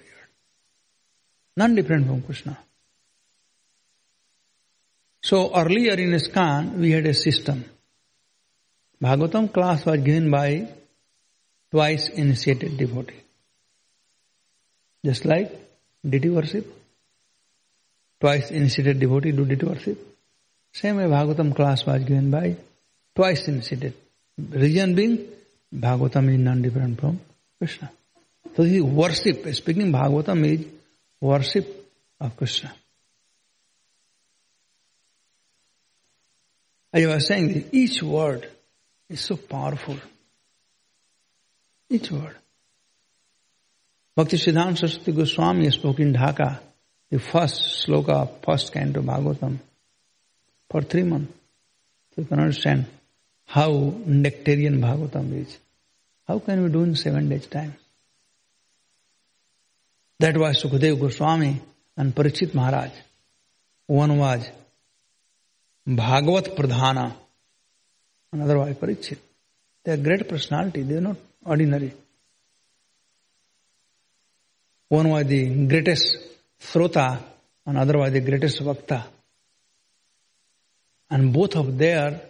None 1.57 1.75
different 1.75 2.07
from 2.07 2.23
Krishna. 2.23 2.57
So 5.21 5.51
earlier 5.57 5.95
in 5.95 6.13
ISKCON, 6.13 6.77
we 6.79 6.93
had 6.93 7.05
a 7.07 7.15
system. 7.15 7.65
Bhagavatam 9.03 9.53
class 9.53 9.85
was 9.85 9.99
given 10.01 10.31
by 10.31 10.69
twice 11.73 12.09
initiated 12.11 12.77
devotee. 12.79 13.17
Just 15.05 15.25
like 15.25 15.53
deity 16.09 16.31
worship. 16.31 16.73
Twice 18.21 18.53
initiated 18.53 19.01
devotee 19.01 19.33
do 19.33 19.45
deity 19.45 19.67
worship. 19.67 20.17
Same 20.73 20.97
way 20.97 21.05
Bhagavatam 21.07 21.55
class 21.57 21.85
was 21.85 22.05
given 22.05 22.31
by 22.31 22.57
Twice 23.19 23.49
initiated. 23.49 23.95
Reason 24.51 24.95
being, 24.95 25.27
Bhagavatam 25.75 26.33
is 26.33 26.39
non-different 26.39 27.01
from 27.01 27.19
Krishna. 27.59 27.91
So 28.55 28.63
this 28.63 28.75
is 28.75 28.83
worship. 28.85 29.45
Speaking 29.57 29.91
Bhagavatam 29.91 30.45
is 30.47 30.65
worship 31.21 31.67
of 32.21 32.37
Krishna. 32.37 32.73
As 36.93 37.05
I 37.05 37.13
was 37.13 37.27
saying, 37.27 37.55
that 37.55 37.75
each 37.75 38.01
word 38.05 38.49
is 39.11 39.21
so 39.21 39.37
powerful. 39.37 39.97
Each 41.91 42.13
word. 42.13 42.37
Bhakti 44.15 44.37
Siddhanta 44.37 44.77
Saraswati 44.79 45.11
Goswami 45.11 45.69
spoke 45.73 45.99
in 45.99 46.13
Dhaka, 46.13 46.61
the 47.11 47.19
first 47.19 47.85
sloka, 47.85 48.31
first 48.47 48.73
canto 48.73 49.03
Bhagavatam, 49.03 49.59
for 50.71 50.83
three 50.83 51.03
months. 51.03 51.33
So 52.15 52.23
you 52.23 52.29
can 52.29 52.39
understand 52.39 52.87
how 53.49 53.95
nectarian 54.05 54.79
Bhagavatam 54.79 55.33
is. 55.41 55.57
How 56.27 56.39
can 56.39 56.63
we 56.63 56.69
do 56.69 56.83
in 56.83 56.95
seven 56.95 57.31
days' 57.31 57.47
time? 57.47 57.75
That 60.21 60.37
was 60.37 60.63
Sukadeva 60.63 61.01
Goswami 61.01 61.63
and 61.97 62.15
Parichit 62.15 62.53
Maharaj. 62.53 62.91
One 63.87 64.19
was 64.19 64.47
Bhagavat 65.87 66.55
Pradhana, 66.57 67.15
another 68.33 68.59
was 68.59 68.77
Parichit. 68.77 69.17
They 69.85 69.93
are 69.93 69.97
great 69.97 70.29
personality, 70.29 70.83
they 70.83 70.97
are 70.97 71.01
not 71.01 71.17
ordinary. 71.47 71.95
One 74.91 75.09
was 75.09 75.25
the 75.25 75.67
greatest 75.67 76.19
Srota, 76.61 77.19
and 77.65 77.79
other 77.79 77.97
was 77.99 78.13
the 78.13 78.21
greatest 78.21 78.61
Vakta. 78.63 79.05
And 81.11 81.33
both 81.33 81.57
of 81.57 81.79
their 81.79 82.21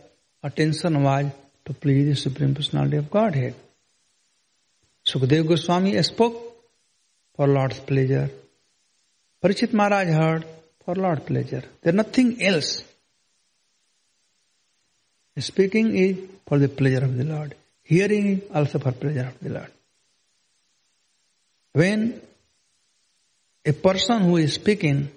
attention 0.42 1.02
was 1.02 1.26
to 1.64 1.72
please 1.74 2.06
the 2.06 2.16
Supreme 2.30 2.54
Personality 2.54 2.96
of 2.96 3.10
Godhead. 3.10 3.54
Sukadeva 5.06 5.46
Goswami 5.48 6.00
spoke 6.02 6.36
for 7.34 7.46
Lord's 7.46 7.80
pleasure. 7.80 8.30
Parichit 9.42 9.72
Maharaj 9.72 10.08
heard 10.08 10.44
for 10.84 10.94
Lord's 10.94 11.24
pleasure. 11.24 11.62
There 11.82 11.92
is 11.92 11.94
nothing 11.94 12.42
else. 12.42 12.84
Speaking 15.38 15.96
is 15.96 16.18
for 16.46 16.58
the 16.58 16.68
pleasure 16.68 17.04
of 17.04 17.16
the 17.16 17.24
Lord. 17.24 17.54
Hearing 17.84 18.26
is 18.38 18.50
also 18.52 18.78
for 18.78 18.92
pleasure 18.92 19.28
of 19.28 19.38
the 19.40 19.50
Lord. 19.50 19.70
When 21.72 22.20
a 23.64 23.72
person 23.72 24.22
who 24.22 24.36
is 24.38 24.54
speaking, 24.54 25.10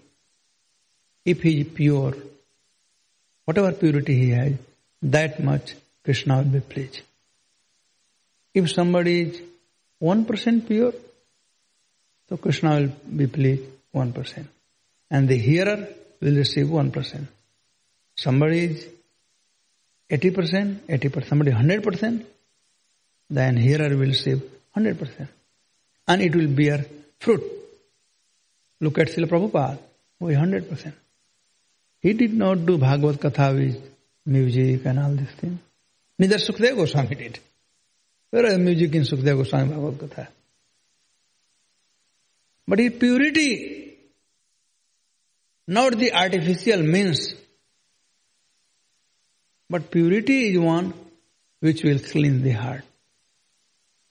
if 1.26 1.42
he 1.42 1.62
is 1.62 1.68
pure, 1.70 2.14
whatever 3.46 3.72
purity 3.72 4.14
he 4.14 4.30
has, 4.30 4.54
that 5.04 5.44
much 5.44 5.74
Krishna 6.04 6.38
will 6.38 6.44
be 6.60 6.60
pleased. 6.60 7.02
If 8.54 8.70
somebody 8.72 9.22
is 9.22 9.42
1% 10.02 10.68
pure, 10.68 10.94
so 12.30 12.38
Krishna 12.38 12.78
will 12.82 12.92
be 13.18 13.26
pleased 13.28 13.64
1%. 13.96 14.46
And 15.10 15.28
the 15.28 15.38
hearer 15.38 15.88
will 16.22 16.36
receive 16.36 16.68
1%. 16.68 17.28
Somebody 18.16 18.64
is 18.66 18.88
80%, 20.10 20.76
80%, 20.88 21.28
somebody 21.28 21.52
100%, 21.52 22.24
then 23.30 23.58
hearer 23.58 23.90
will 23.98 24.08
receive 24.16 24.42
100%. 24.78 25.28
And 26.08 26.22
it 26.22 26.36
will 26.36 26.48
bear 26.48 26.86
fruit. 27.20 27.44
Look 28.82 29.00
at 29.00 29.08
Srila 29.08 29.26
Prabhupada, 29.28 29.80
who 30.20 30.30
is 30.30 30.38
100%. 30.38 30.94
He 32.02 32.14
did 32.14 32.34
not 32.34 32.66
do 32.66 32.78
Bhagavad 32.78 33.20
Katha 33.20 33.56
with 33.56 33.90
music 34.26 34.86
and 34.86 35.00
all 35.00 35.12
these 35.12 35.32
things. 35.40 35.60
Neither 36.18 36.38
Sukadeva 36.38 36.78
Goswami 36.78 37.16
did. 37.16 37.40
There 38.32 38.46
is 38.46 38.58
music 38.58 38.96
in 38.96 39.04
Sukadeva 39.04 39.38
Goswami 39.38 39.70
Bhagavad 39.70 40.00
Gita. 40.00 40.28
But 42.68 42.80
his 42.80 42.94
purity, 42.94 43.98
not 45.68 45.98
the 45.98 46.14
artificial 46.14 46.84
means, 46.84 47.34
but 49.70 49.90
purity 49.90 50.50
is 50.50 50.60
one 50.60 50.94
which 51.60 51.84
will 51.84 52.00
cleanse 52.00 52.44
the 52.44 52.52
heart. 52.52 52.84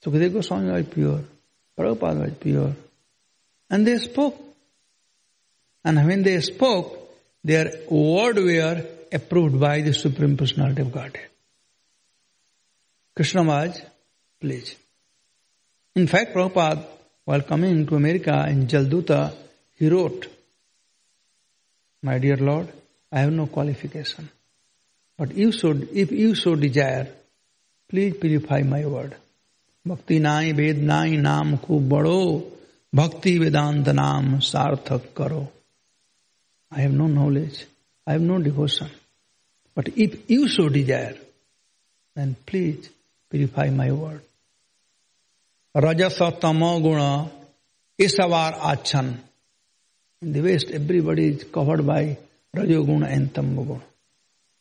Sukadeva 0.05 0.35
Goswami 0.35 0.73
was 0.73 0.87
pure, 0.87 1.25
Prabhupada 1.79 2.21
was 2.25 2.33
pure. 2.41 2.77
And 3.71 3.87
they 3.87 3.99
spoke. 3.99 4.37
And 5.85 5.97
when 6.05 6.25
they 6.25 6.41
spoke, 6.41 6.97
their 7.45 7.71
word 7.89 8.37
were 8.37 8.85
approved 9.12 9.60
by 9.60 9.82
the 9.82 9.94
Supreme 9.94 10.38
Personality 10.38 10.82
of 10.82 10.92
Godhead. 10.92 11.28
Krishna 13.16 13.44
was 13.44 13.82
pleased. 14.40 14.76
In 15.96 16.08
fact, 16.08 16.36
Prabhupada, 16.36 16.86
while 17.24 17.42
coming 17.42 17.86
to 17.88 17.96
America 17.96 18.46
in 18.50 18.68
Jalduta, 18.68 19.34
he 19.76 19.90
wrote, 19.90 20.28
My 22.04 22.20
dear 22.20 22.38
Lord, 22.38 22.72
I 23.12 23.20
have 23.20 23.32
no 23.32 23.48
qualification. 23.48 24.30
But 25.18 25.36
you 25.36 25.52
should, 25.52 25.90
if 25.94 26.12
you 26.12 26.36
so 26.36 26.56
desire, 26.56 27.08
please 27.90 28.16
purify 28.18 28.62
my 28.62 28.86
word. 28.86 29.16
भक्ति 29.88 30.20
नाई 30.20 30.52
वेद 30.58 30.78
नाई 30.84 31.18
नाम 31.18 31.56
खूब 31.64 31.90
बड़ो 31.90 32.22
भक्ति 32.96 33.38
वेदांत 33.40 33.90
नाम 33.90 34.40
सार्थक 34.40 35.14
करो 35.18 35.48
I 36.72 36.82
have 36.82 36.94
no 36.94 37.08
knowledge. 37.08 37.66
I 38.06 38.14
have 38.14 38.22
no 38.22 38.38
devotion. 38.40 38.90
But 39.83 39.97
if 39.97 40.29
you 40.29 40.47
so 40.47 40.69
desire, 40.69 41.17
then 42.15 42.37
please 42.45 42.91
purify 43.31 43.71
my 43.71 43.91
word. 43.91 44.21
Raja 45.75 46.11
tamo 46.41 46.81
guna 46.83 47.31
isavar 47.99 48.63
achan. 48.63 49.19
In 50.21 50.35
the 50.35 50.43
West, 50.43 50.67
everybody 50.71 51.29
is 51.29 51.45
covered 51.45 51.87
by 51.87 52.19
Rajoguna 52.55 53.11
and 53.11 53.33
Tamoguna. 53.33 53.81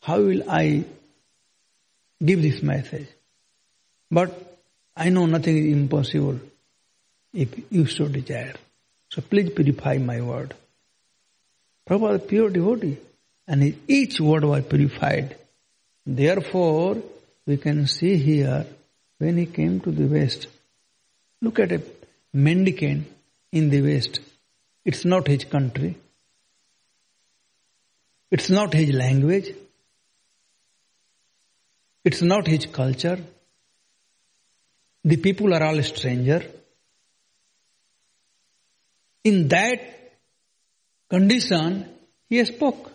How 0.04 0.22
will 0.22 0.50
I 0.50 0.86
give 2.24 2.42
this 2.42 2.64
message? 2.64 3.10
But 4.10 4.32
I 4.96 5.10
know 5.10 5.26
nothing 5.26 5.58
is 5.58 5.66
impossible 5.74 6.40
if 7.34 7.50
you 7.70 7.88
so 7.88 8.08
desire. 8.08 8.54
So 9.12 9.22
please 9.22 9.50
purify 9.54 9.98
my 9.98 10.22
word. 10.22 10.54
Prabhupada, 11.90 12.26
pure 12.26 12.50
devotee, 12.52 12.96
and 13.50 13.64
each 13.88 14.20
word 14.22 14.44
was 14.44 14.64
purified. 14.64 15.36
Therefore, 16.06 16.98
we 17.48 17.58
can 17.58 17.88
see 17.88 18.16
here 18.18 18.68
when 19.18 19.38
he 19.38 19.48
came 19.48 19.80
to 19.82 19.92
the 19.92 20.06
West. 20.06 20.48
Look 21.42 21.58
at 21.60 21.72
a 21.72 21.82
mendicant 22.32 23.08
in 23.52 23.70
the 23.70 23.82
West. 23.82 24.20
It's 24.86 25.04
not 25.04 25.28
his 25.28 25.46
country. 25.46 25.98
It's 28.30 28.52
not 28.52 28.72
his 28.74 28.92
language. 28.94 29.52
It's 32.06 32.22
not 32.22 32.46
his 32.46 32.68
culture. 32.68 33.18
The 35.04 35.18
people 35.18 35.56
are 35.56 35.64
all 35.64 35.82
stranger. 35.82 36.44
In 39.24 39.48
that 39.48 39.82
condition, 41.10 41.90
he 42.30 42.46
spoke. 42.46 42.92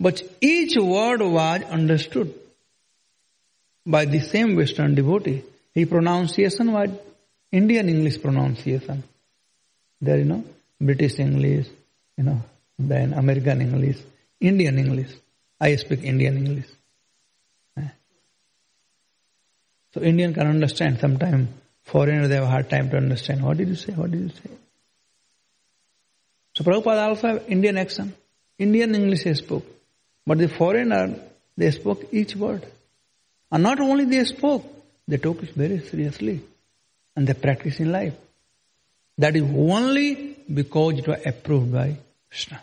But 0.00 0.22
each 0.40 0.76
word 0.76 1.20
was 1.22 1.62
understood 1.64 2.32
by 3.84 4.04
the 4.04 4.20
same 4.20 4.54
Western 4.54 4.94
devotee. 4.94 5.42
His 5.74 5.88
pronunciation 5.88 6.72
was 6.72 6.90
Indian 7.50 7.88
English 7.88 8.20
pronunciation. 8.20 9.02
There, 10.00 10.18
you 10.18 10.24
know, 10.24 10.44
British 10.80 11.18
English, 11.18 11.66
you 12.16 12.24
know, 12.24 12.40
then 12.78 13.12
American 13.12 13.60
English, 13.62 13.98
Indian 14.40 14.78
English. 14.78 15.10
I 15.60 15.74
speak 15.74 16.04
Indian 16.04 16.36
English. 16.36 16.66
Eh. 17.76 17.88
So 19.94 20.02
Indian 20.02 20.32
can 20.32 20.46
understand. 20.46 21.00
Sometimes 21.00 21.48
foreigners 21.82 22.28
they 22.28 22.36
have 22.36 22.44
a 22.44 22.48
hard 22.48 22.70
time 22.70 22.88
to 22.90 22.96
understand. 22.96 23.42
What 23.42 23.56
did 23.56 23.66
you 23.68 23.74
say? 23.74 23.92
What 23.94 24.12
did 24.12 24.20
you 24.20 24.28
say? 24.28 24.50
So 26.54 26.62
Prabhupada 26.62 27.08
also 27.08 27.26
have 27.28 27.42
Indian 27.48 27.76
accent. 27.78 28.14
Indian 28.60 28.94
English 28.94 29.24
he 29.24 29.34
spoke. 29.34 29.64
But 30.28 30.36
the 30.36 30.48
foreigner, 30.48 31.14
they 31.56 31.70
spoke 31.70 32.12
each 32.12 32.36
word. 32.36 32.62
And 33.50 33.62
not 33.62 33.80
only 33.80 34.04
they 34.04 34.22
spoke, 34.26 34.62
they 35.08 35.16
took 35.16 35.42
it 35.42 35.54
very 35.54 35.78
seriously. 35.80 36.42
And 37.16 37.26
they 37.26 37.32
practiced 37.32 37.80
in 37.80 37.90
life. 37.90 38.12
That 39.16 39.36
is 39.36 39.44
only 39.44 40.36
because 40.52 40.98
it 40.98 41.08
was 41.08 41.18
approved 41.24 41.72
by 41.72 41.96
Krishna. 42.28 42.60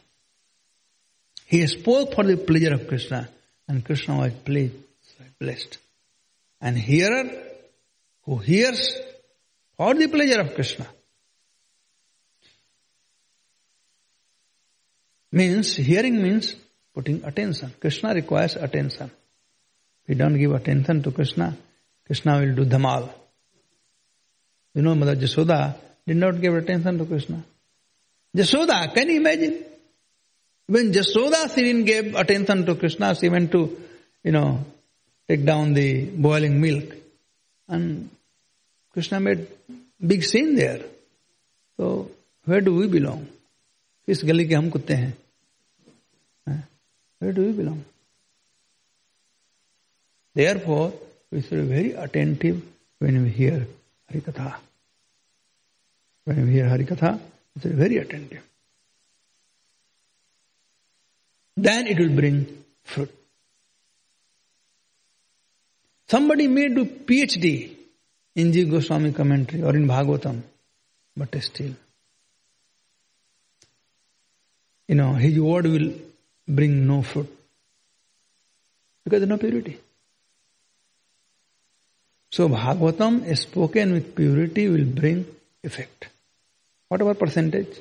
He 1.47 1.65
spoke 1.65 2.13
for 2.13 2.23
the 2.23 2.37
pleasure 2.37 2.75
of 2.75 2.87
Krishna. 2.87 3.29
And 3.67 3.83
Krishna 3.83 4.15
was 4.19 4.33
pleased, 4.45 4.75
blessed. 5.39 5.79
And 6.61 6.77
hearer 6.77 7.23
who 8.25 8.37
hears 8.37 8.95
for 9.75 9.95
the 9.95 10.05
pleasure 10.05 10.41
of 10.41 10.53
Krishna. 10.53 10.85
Means, 15.31 15.75
hearing 15.77 16.21
means 16.21 16.53
putting 16.95 17.23
attention. 17.25 17.71
Krishna 17.79 18.13
requires 18.13 18.55
attention. 18.55 19.11
If 20.03 20.09
we 20.09 20.15
don't 20.15 20.37
give 20.37 20.51
attention 20.53 21.03
to 21.03 21.11
Krishna, 21.11 21.55
Krishna 22.05 22.39
will 22.39 22.55
do 22.55 22.63
them 22.63 22.85
all. 22.85 23.13
You 24.73 24.81
know, 24.81 24.95
Mother 24.95 25.15
Jasoda 25.15 25.75
did 26.07 26.17
not 26.17 26.39
give 26.41 26.55
attention 26.55 26.97
to 26.97 27.05
Krishna. 27.05 27.43
Jasoda, 28.35 28.93
can 28.93 29.09
you 29.09 29.17
imagine? 29.17 29.63
When 30.67 30.91
Jasoda, 30.91 31.53
she 31.53 31.61
didn't 31.61 31.85
give 31.85 32.15
attention 32.15 32.65
to 32.65 32.75
Krishna, 32.75 33.15
she 33.15 33.29
went 33.29 33.51
to, 33.51 33.77
you 34.23 34.31
know, 34.31 34.65
take 35.27 35.45
down 35.45 35.73
the 35.73 36.05
boiling 36.05 36.59
milk. 36.61 36.93
And 37.67 38.09
Krishna 38.93 39.19
made 39.19 39.47
big 40.05 40.23
scene 40.23 40.55
there. 40.55 40.81
So, 41.77 42.09
where 42.45 42.61
do 42.61 42.73
we 42.73 42.87
belong? 42.87 43.27
किस 44.07 44.21
गली 44.25 44.45
के 44.47 44.53
हम 44.55 44.69
कुत्ते 44.69 44.93
हैं 44.93 45.13
Where 47.25 47.33
do 47.33 47.41
you 47.41 47.53
belong? 47.53 47.83
Therefore, 50.35 50.93
we 51.31 51.41
should 51.41 51.61
be 51.63 51.67
very 51.75 51.91
attentive 51.93 52.61
when 52.99 53.23
we 53.23 53.29
hear 53.29 53.65
Harikatha. 54.11 54.53
When 56.25 56.45
we 56.45 56.53
hear 56.53 56.65
Harikatha, 56.67 57.13
we 57.55 57.61
should 57.63 57.71
be 57.71 57.77
very 57.79 57.97
attentive. 57.97 58.43
Then 61.57 61.87
it 61.87 61.97
will 61.97 62.13
bring 62.15 62.45
fruit. 62.83 63.09
Somebody 66.07 66.47
may 66.47 66.69
do 66.69 66.85
PhD 66.85 67.75
in 68.35 68.51
Jiva 68.51 68.69
Goswami 68.73 69.13
commentary 69.13 69.63
or 69.63 69.75
in 69.75 69.87
Bhagavatam, 69.87 70.41
but 71.17 71.35
still, 71.43 71.73
you 74.87 74.93
know, 74.93 75.13
his 75.15 75.39
word 75.39 75.65
will 75.65 75.89
bring 76.47 76.85
no 76.87 77.01
food 77.01 77.27
because 79.03 79.19
there 79.19 79.23
is 79.27 79.29
no 79.29 79.37
purity. 79.37 79.79
So 82.31 82.47
Bhagavatam 82.49 83.35
spoken 83.37 83.93
with 83.93 84.15
purity 84.15 84.67
will 84.67 84.85
bring 84.85 85.25
effect. 85.63 86.09
Whatever 86.89 87.13
percentage. 87.13 87.77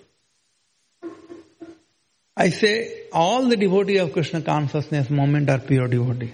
I 2.36 2.50
say 2.50 3.02
all 3.12 3.46
the 3.48 3.56
devotees 3.56 4.00
of 4.00 4.12
Krishna 4.12 4.42
consciousness 4.42 5.08
moment 5.10 5.48
are 5.50 5.58
pure 5.58 5.88
devotee. 5.88 6.32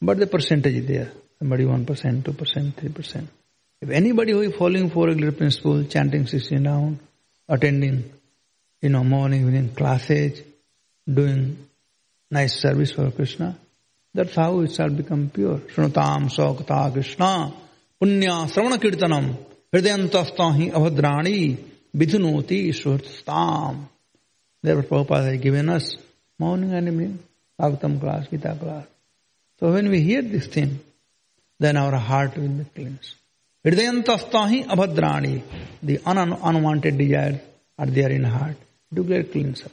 But 0.00 0.18
the 0.18 0.26
percentage 0.26 0.74
is 0.74 0.86
there. 0.86 1.12
Somebody 1.38 1.64
1%, 1.64 1.84
2%, 1.86 2.22
3%. 2.24 3.26
If 3.80 3.90
anybody 3.90 4.32
who 4.32 4.40
is 4.40 4.54
following 4.56 4.90
four 4.90 5.06
regular 5.06 5.32
principles, 5.32 5.88
chanting 5.88 6.26
16 6.26 6.66
round, 6.66 6.98
attending 7.48 8.10
you 8.82 8.88
know, 8.90 9.02
morning, 9.04 9.44
within 9.44 9.70
classes, 9.74 10.42
doing 11.12 11.66
nice 12.30 12.58
service 12.60 12.92
for 12.92 13.10
Krishna. 13.10 13.56
That's 14.14 14.34
how 14.34 14.60
it 14.60 14.72
shall 14.72 14.90
become 14.90 15.30
pure. 15.32 15.58
Shrutam 15.58 16.28
Sokta 16.30 16.92
Krishna 16.92 17.52
Punya 18.02 18.50
Sravana 18.50 18.78
Kirtanam 18.78 19.34
Hridayantastahi 19.72 20.72
Avadrani 20.72 21.58
Vidunoti 21.94 22.68
Shurtastam. 22.68 23.84
Therefore, 24.62 25.04
Prabhupada 25.04 25.32
has 25.32 25.40
given 25.40 25.68
us 25.68 25.94
morning 26.38 26.72
and 26.72 26.88
evening, 26.88 27.18
Bhagavatam 27.60 28.00
class, 28.00 28.26
Gita 28.28 28.56
class. 28.60 28.86
So 29.60 29.72
when 29.72 29.90
we 29.90 30.00
hear 30.00 30.22
this 30.22 30.46
thing, 30.46 30.80
then 31.58 31.76
our 31.76 31.96
heart 31.96 32.36
will 32.36 32.48
be 32.48 32.64
cleansed. 32.74 33.14
Hridayantastahi 33.66 34.66
Abhadrani 34.66 35.42
The 35.82 36.00
un- 36.06 36.32
unwanted 36.42 36.96
desires 36.96 37.40
are 37.78 37.86
there 37.86 38.10
in 38.10 38.24
heart. 38.24 38.56
Do 38.92 39.02
get 39.02 39.32
cleanser. 39.32 39.70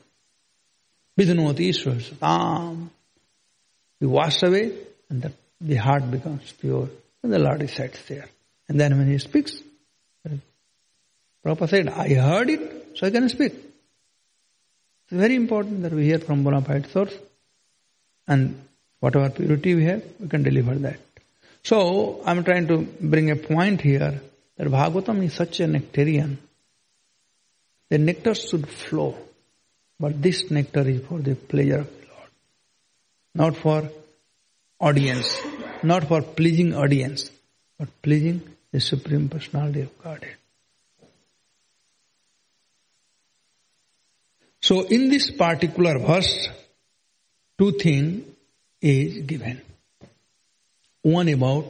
Vidunoti 1.19 1.69
Ishwar 1.69 2.01
Satam. 2.01 2.89
you 3.99 4.09
wash 4.09 4.41
away 4.43 4.75
and 5.09 5.21
the, 5.21 5.31
the 5.61 5.75
heart 5.75 6.09
becomes 6.09 6.51
pure 6.53 6.89
and 7.21 7.31
the 7.31 7.39
Lord 7.39 7.61
is 7.61 7.77
there. 8.07 8.27
And 8.67 8.79
then 8.79 8.97
when 8.97 9.11
he 9.11 9.19
speaks, 9.19 9.51
Prabhupada 11.45 11.69
said, 11.69 11.89
I 11.89 12.13
heard 12.13 12.49
it, 12.49 12.97
so 12.97 13.05
I 13.05 13.11
can 13.11 13.27
speak. 13.27 13.53
It's 13.53 15.11
very 15.19 15.35
important 15.35 15.81
that 15.83 15.91
we 15.91 16.05
hear 16.05 16.19
from 16.19 16.43
bona 16.43 16.61
fide 16.61 16.89
source 16.89 17.13
and 18.27 18.63
whatever 19.01 19.29
purity 19.29 19.75
we 19.75 19.83
have, 19.85 20.03
we 20.19 20.29
can 20.29 20.41
deliver 20.43 20.73
that. 20.75 20.99
So 21.63 22.21
I'm 22.25 22.43
trying 22.43 22.67
to 22.67 22.87
bring 23.01 23.29
a 23.29 23.35
point 23.35 23.81
here 23.81 24.21
that 24.57 24.67
Bhagavatam 24.67 25.23
is 25.23 25.33
such 25.33 25.59
a 25.59 25.67
nectarian 25.67 26.39
the 27.93 27.99
nectar 27.99 28.33
should 28.33 28.67
flow, 28.67 29.15
but 29.99 30.19
this 30.19 30.49
nectar 30.49 30.81
is 30.89 31.05
for 31.07 31.19
the 31.19 31.35
pleasure 31.35 31.81
of 31.81 31.85
the 31.89 32.07
Lord, 32.15 32.31
not 33.35 33.55
for 33.55 33.87
audience, 34.79 35.37
not 35.83 36.07
for 36.07 36.23
pleasing 36.23 36.73
audience, 36.73 37.29
but 37.77 37.89
pleasing 38.01 38.41
the 38.71 38.79
Supreme 38.81 39.29
Personality 39.29 39.81
of 39.83 39.95
Godhead. 40.03 40.37
So 44.59 44.81
in 44.87 45.09
this 45.11 45.29
particular 45.29 45.99
verse, 45.99 46.49
two 47.59 47.73
things 47.73 48.23
is 48.81 49.23
given. 49.27 49.61
One 51.03 51.27
about 51.29 51.65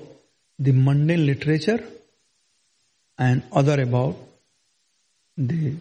the 0.57 0.71
mundane 0.71 1.25
literature 1.25 1.83
and 3.17 3.43
other 3.51 3.81
about 3.81 4.15
the 5.37 5.75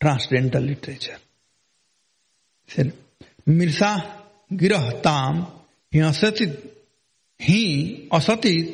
transcendental 0.00 0.62
literature 0.66 2.88
मिर्सा 3.48 3.90
गिरह 4.60 4.86
ताम 5.04 5.40
ही 5.94 6.00
असतित 6.08 6.50
ही 7.42 7.60
असतित 8.16 8.66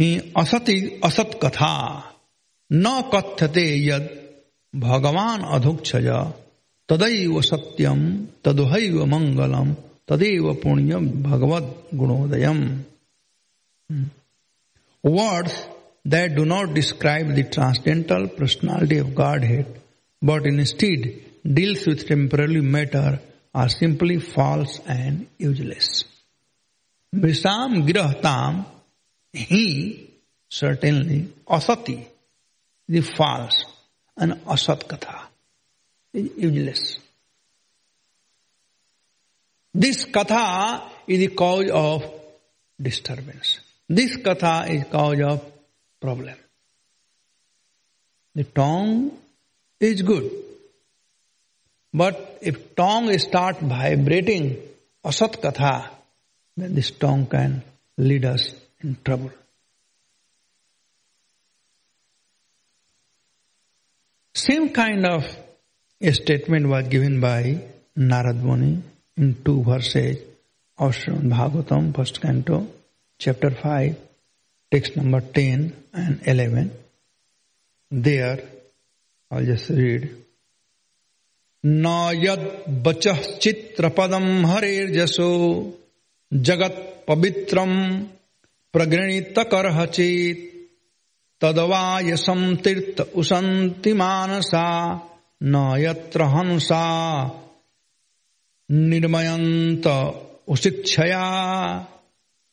ही 0.00 0.08
असति 0.40 0.74
असत 1.04 1.32
कथा 1.42 1.72
न 2.72 2.84
कथ्यते 3.12 3.64
यद 3.86 4.06
भगवान 4.84 5.44
अधोक्षज 5.54 6.08
तदैव 6.90 7.40
सत्यम 7.48 8.00
तदुहैव 8.46 9.04
मंगलम 9.14 9.72
तदेव 10.10 10.46
पुण्यम 10.62 11.04
भगवत 11.30 11.66
गुणोदयम 11.98 12.60
words 15.16 15.56
hmm. 15.62 15.78
that 16.04 16.34
do 16.34 16.44
not 16.44 16.72
describe 16.74 17.34
the 17.34 17.44
transcendental 17.44 18.28
personality 18.28 18.98
of 18.98 19.14
Godhead, 19.14 19.80
but 20.22 20.46
instead 20.46 21.20
deals 21.44 21.86
with 21.86 22.06
temporary 22.06 22.60
matter 22.60 23.20
are 23.54 23.68
simply 23.68 24.18
false 24.20 24.80
and 24.86 25.26
useless. 25.38 26.04
Visam 27.14 27.86
girahtam, 27.86 28.64
he 29.32 30.08
certainly 30.48 31.32
asati, 31.48 32.06
the 32.88 33.00
false 33.02 33.64
and 34.16 34.32
asat 34.46 34.86
katha, 34.86 35.22
is 36.14 36.30
useless. 36.36 36.98
This 39.74 40.04
katha 40.06 40.82
is 41.06 41.18
the 41.18 41.28
cause 41.28 41.70
of 41.70 42.10
disturbance. 42.80 43.60
This 43.88 44.16
katha 44.18 44.68
is 44.70 44.84
cause 44.90 45.20
of 45.20 45.49
problem. 46.00 46.36
The 48.34 48.44
tongue 48.44 49.10
is 49.78 50.02
good. 50.02 50.30
But 51.92 52.38
if 52.40 52.74
tongue 52.74 53.16
start 53.18 53.58
vibrating 53.60 54.56
asat 55.04 55.40
katha, 55.42 55.88
then 56.56 56.74
this 56.74 56.90
tongue 56.92 57.26
can 57.26 57.62
lead 57.98 58.24
us 58.24 58.52
in 58.82 58.96
trouble. 59.04 59.30
Same 64.34 64.70
kind 64.70 65.04
of 65.04 65.26
a 66.00 66.12
statement 66.12 66.68
was 66.68 66.86
given 66.88 67.20
by 67.20 67.60
Narad 67.98 68.40
Muni 68.42 68.82
in 69.16 69.42
two 69.44 69.62
verses 69.62 70.16
of 70.78 70.92
Bhagavatam, 70.94 71.94
first 71.94 72.22
canto, 72.22 72.66
chapter 73.18 73.50
5. 73.50 73.96
text 74.70 74.96
number 74.96 75.20
10 75.20 75.72
and 75.94 76.20
11. 76.24 76.70
There, 77.90 78.42
I'll 79.30 79.44
just 79.44 79.68
read. 79.70 80.16
न 81.66 81.86
यद्वचश्चित्रपदम 82.16 84.26
हरेर्जसो 84.46 85.30
जगत 86.48 86.76
पवित्रम 87.08 87.72
प्रगृणीत 88.72 89.38
करह 89.54 89.84
चेत 89.96 90.38
तदवायसम 91.44 92.40
तीर्थ 92.64 93.00
उसंति 93.22 93.92
मानसा 94.02 94.64
न 95.44 95.54
यत्र 95.84 96.22
हंसा 96.34 96.82
निर्मयंत 98.72 99.86
उशिक्षया 100.54 101.24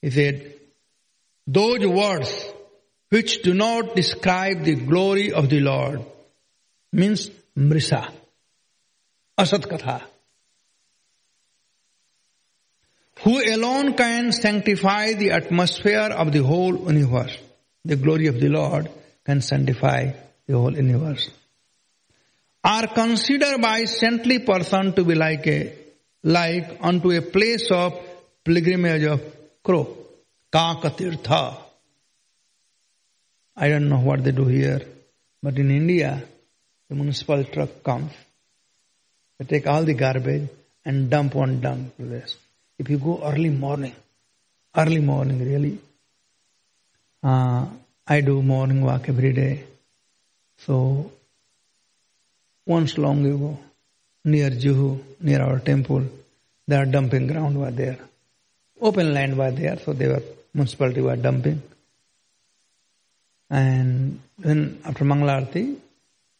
इसे 0.07 0.25
those 1.47 1.87
words 1.87 2.29
which 3.09 3.41
do 3.41 3.53
not 3.53 3.95
describe 3.95 4.65
the 4.65 4.75
glory 4.75 5.31
of 5.31 5.49
the 5.49 5.61
Lord 5.61 6.03
means 6.91 7.29
mrisa, 7.57 8.11
asat 9.39 9.63
katha. 9.65 10.01
Who 13.23 13.41
alone 13.41 13.93
can 13.95 14.31
sanctify 14.31 15.13
the 15.13 15.31
atmosphere 15.31 16.11
of 16.13 16.31
the 16.33 16.43
whole 16.43 16.77
universe? 16.91 17.35
The 17.83 17.95
glory 17.95 18.27
of 18.27 18.39
the 18.39 18.49
Lord 18.49 18.91
can 19.25 19.41
sanctify 19.41 20.11
the 20.45 20.53
whole 20.57 20.75
universe. 20.75 21.29
Are 22.63 22.85
considered 22.87 23.61
by 23.61 23.85
saintly 23.85 24.39
person 24.39 24.93
to 24.93 25.03
be 25.03 25.15
like 25.15 25.47
a 25.47 25.77
like 26.23 26.77
unto 26.81 27.11
a 27.11 27.21
place 27.21 27.69
of 27.71 27.97
pilgrimage 28.43 29.03
of 29.03 29.21
crow. 29.63 29.97
Kakatirtha. 30.51 31.57
I 33.57 33.69
don't 33.69 33.89
know 33.89 33.97
what 33.99 34.23
they 34.23 34.31
do 34.31 34.45
here, 34.45 34.81
but 35.43 35.57
in 35.57 35.71
India, 35.71 36.23
the 36.87 36.95
municipal 36.95 37.43
truck 37.43 37.83
comes. 37.83 38.13
They 39.37 39.45
take 39.45 39.67
all 39.67 39.83
the 39.83 39.93
garbage 39.93 40.47
and 40.85 41.09
dump 41.09 41.35
on 41.35 41.59
dump 41.59 41.97
place. 41.97 42.37
If 42.79 42.89
you 42.89 42.97
go 42.97 43.19
early 43.23 43.49
morning, 43.49 43.93
early 44.75 45.01
morning 45.01 45.39
really, 45.45 45.79
uh, 47.23 47.65
I 48.07 48.21
do 48.21 48.41
morning 48.41 48.85
walk 48.85 49.09
every 49.09 49.33
day. 49.33 49.63
So 50.59 51.11
once 52.65 52.97
long 52.97 53.25
ago, 53.25 53.59
near 54.23 54.49
Juhu, 54.51 55.01
near 55.21 55.41
our 55.41 55.59
temple, 55.59 56.03
their 56.67 56.85
dumping 56.85 57.27
ground 57.27 57.59
was 57.59 57.73
there. 57.75 57.97
Open 58.79 59.13
land 59.13 59.37
was 59.37 59.55
there, 59.55 59.79
so 59.79 59.93
they 59.93 60.07
were 60.07 60.21
municipality 60.57 61.01
were 61.01 61.15
dumping. 61.15 61.61
And 63.49 64.19
then 64.39 64.81
after 64.83 65.05
Mangalarti, 65.05 65.77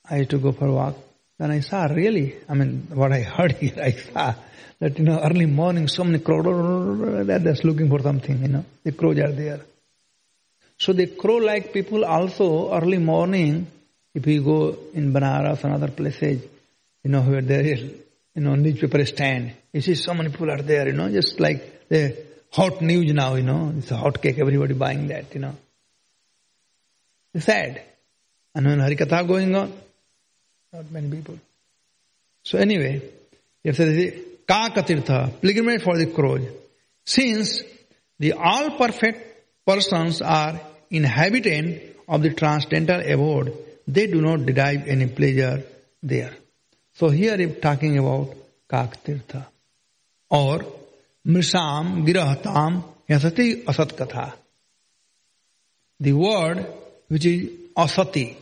I 0.10 0.16
had 0.18 0.30
to 0.32 0.40
go 0.40 0.52
for 0.52 0.66
a 0.66 0.74
walk. 0.74 0.96
Then 1.38 1.52
I 1.52 1.60
saw 1.62 1.86
really, 1.86 2.36
I 2.50 2.54
mean, 2.56 2.88
what 2.94 3.14
I 3.14 3.22
heard 3.22 3.52
here, 3.62 3.78
I 3.82 3.92
saw 3.92 4.34
that, 4.80 4.98
you 4.98 5.06
know, 5.06 5.20
early 5.24 5.46
morning, 5.46 5.88
so 5.88 6.04
many 6.04 6.20
crows, 6.20 7.26
they're 7.26 7.40
just 7.40 7.64
looking 7.64 7.90
for 7.90 8.00
something, 8.02 8.42
you 8.42 8.48
know, 8.50 8.66
the 8.84 8.92
crows 8.92 9.20
are 9.20 9.32
there. 9.32 9.62
So 10.80 10.94
the 10.94 11.08
crow-like 11.08 11.74
people 11.74 12.06
also, 12.06 12.72
early 12.74 13.00
morning, 13.00 13.66
if 14.14 14.24
we 14.26 14.38
go 14.44 14.78
in 14.94 15.12
Banaras 15.14 15.64
and 15.64 15.74
other 15.74 15.88
places, 15.90 16.44
you 17.04 17.10
know, 17.12 17.22
where 17.22 17.42
there 17.42 17.66
is, 17.66 17.82
you 18.36 18.42
know, 18.42 18.54
newspaper 18.56 19.04
stand, 19.06 19.54
you 19.74 19.82
see 19.82 19.96
so 19.96 20.14
many 20.14 20.30
people 20.30 20.52
are 20.52 20.62
there, 20.62 20.88
you 20.88 20.94
know, 20.94 21.10
just 21.10 21.40
like 21.40 21.88
they 21.90 22.27
hot 22.52 22.82
news 22.82 23.14
now, 23.14 23.36
you 23.36 23.44
know. 23.44 23.74
It's 23.78 23.92
a 23.92 23.98
hot 23.98 24.22
cake, 24.22 24.38
everybody 24.40 24.74
buying 24.74 25.08
that, 25.08 25.34
you 25.34 25.40
know. 25.42 25.56
It's 27.34 27.46
sad. 27.46 27.82
And 28.56 28.66
when 28.66 28.80
Harikatha 28.80 29.28
going 29.28 29.56
on, 29.56 29.74
not 30.74 30.90
many 30.92 31.10
people. 31.10 31.38
So 32.44 32.58
anyway, 32.58 33.02
if 33.64 33.78
have 33.78 33.88
said, 33.88 34.22
Kakatirtha, 34.48 35.42
pilgrimage 35.42 35.82
for 35.84 35.98
the 35.98 36.06
crows. 36.08 36.48
Since 37.06 37.64
the 38.18 38.34
all 38.34 38.72
perfect 38.78 39.46
persons 39.66 40.22
are 40.22 40.60
inhabitant 40.90 41.82
of 42.08 42.22
the 42.22 42.30
transcendental 42.34 43.02
abode, 43.02 43.54
they 43.88 44.08
do 44.08 44.22
not 44.22 44.46
derive 44.46 44.88
any 44.88 45.08
pleasure 45.08 45.64
there. 46.02 46.34
So 46.96 47.10
here 47.10 47.34
i 47.38 47.46
talking 47.46 47.98
about 47.98 48.34
Kaktirtha 48.70 49.46
or 50.30 50.62
Mrisham, 51.28 52.06
Girahtam, 52.08 52.84
Yasati, 53.10 53.64
Asat 53.66 53.92
Katha. 53.98 54.34
The 56.00 56.14
word 56.14 56.66
which 57.10 57.26
is 57.26 57.52
Asati. 57.78 58.36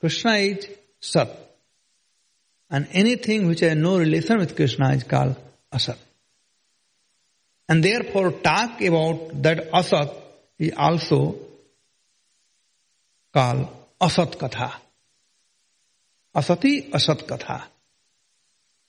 Krishna 0.00 0.32
is 0.36 0.66
Sat. 0.98 1.28
And 2.70 2.86
anything 2.92 3.46
which 3.48 3.60
has 3.60 3.76
no 3.76 3.98
relation 3.98 4.38
with 4.38 4.56
Krishna 4.56 4.90
is 4.92 5.02
called 5.04 5.36
Asat. 5.70 5.98
And 7.68 7.84
therefore 7.84 8.30
talk 8.32 8.80
about 8.80 9.42
that 9.42 9.70
Asat 9.70 10.14
is 10.58 10.72
also 10.74 11.36
called 13.34 13.68
Asat 14.00 14.38
Katha. 14.38 14.72
Asati 16.34 16.90
Asat 16.92 17.26
Katha. 17.26 17.62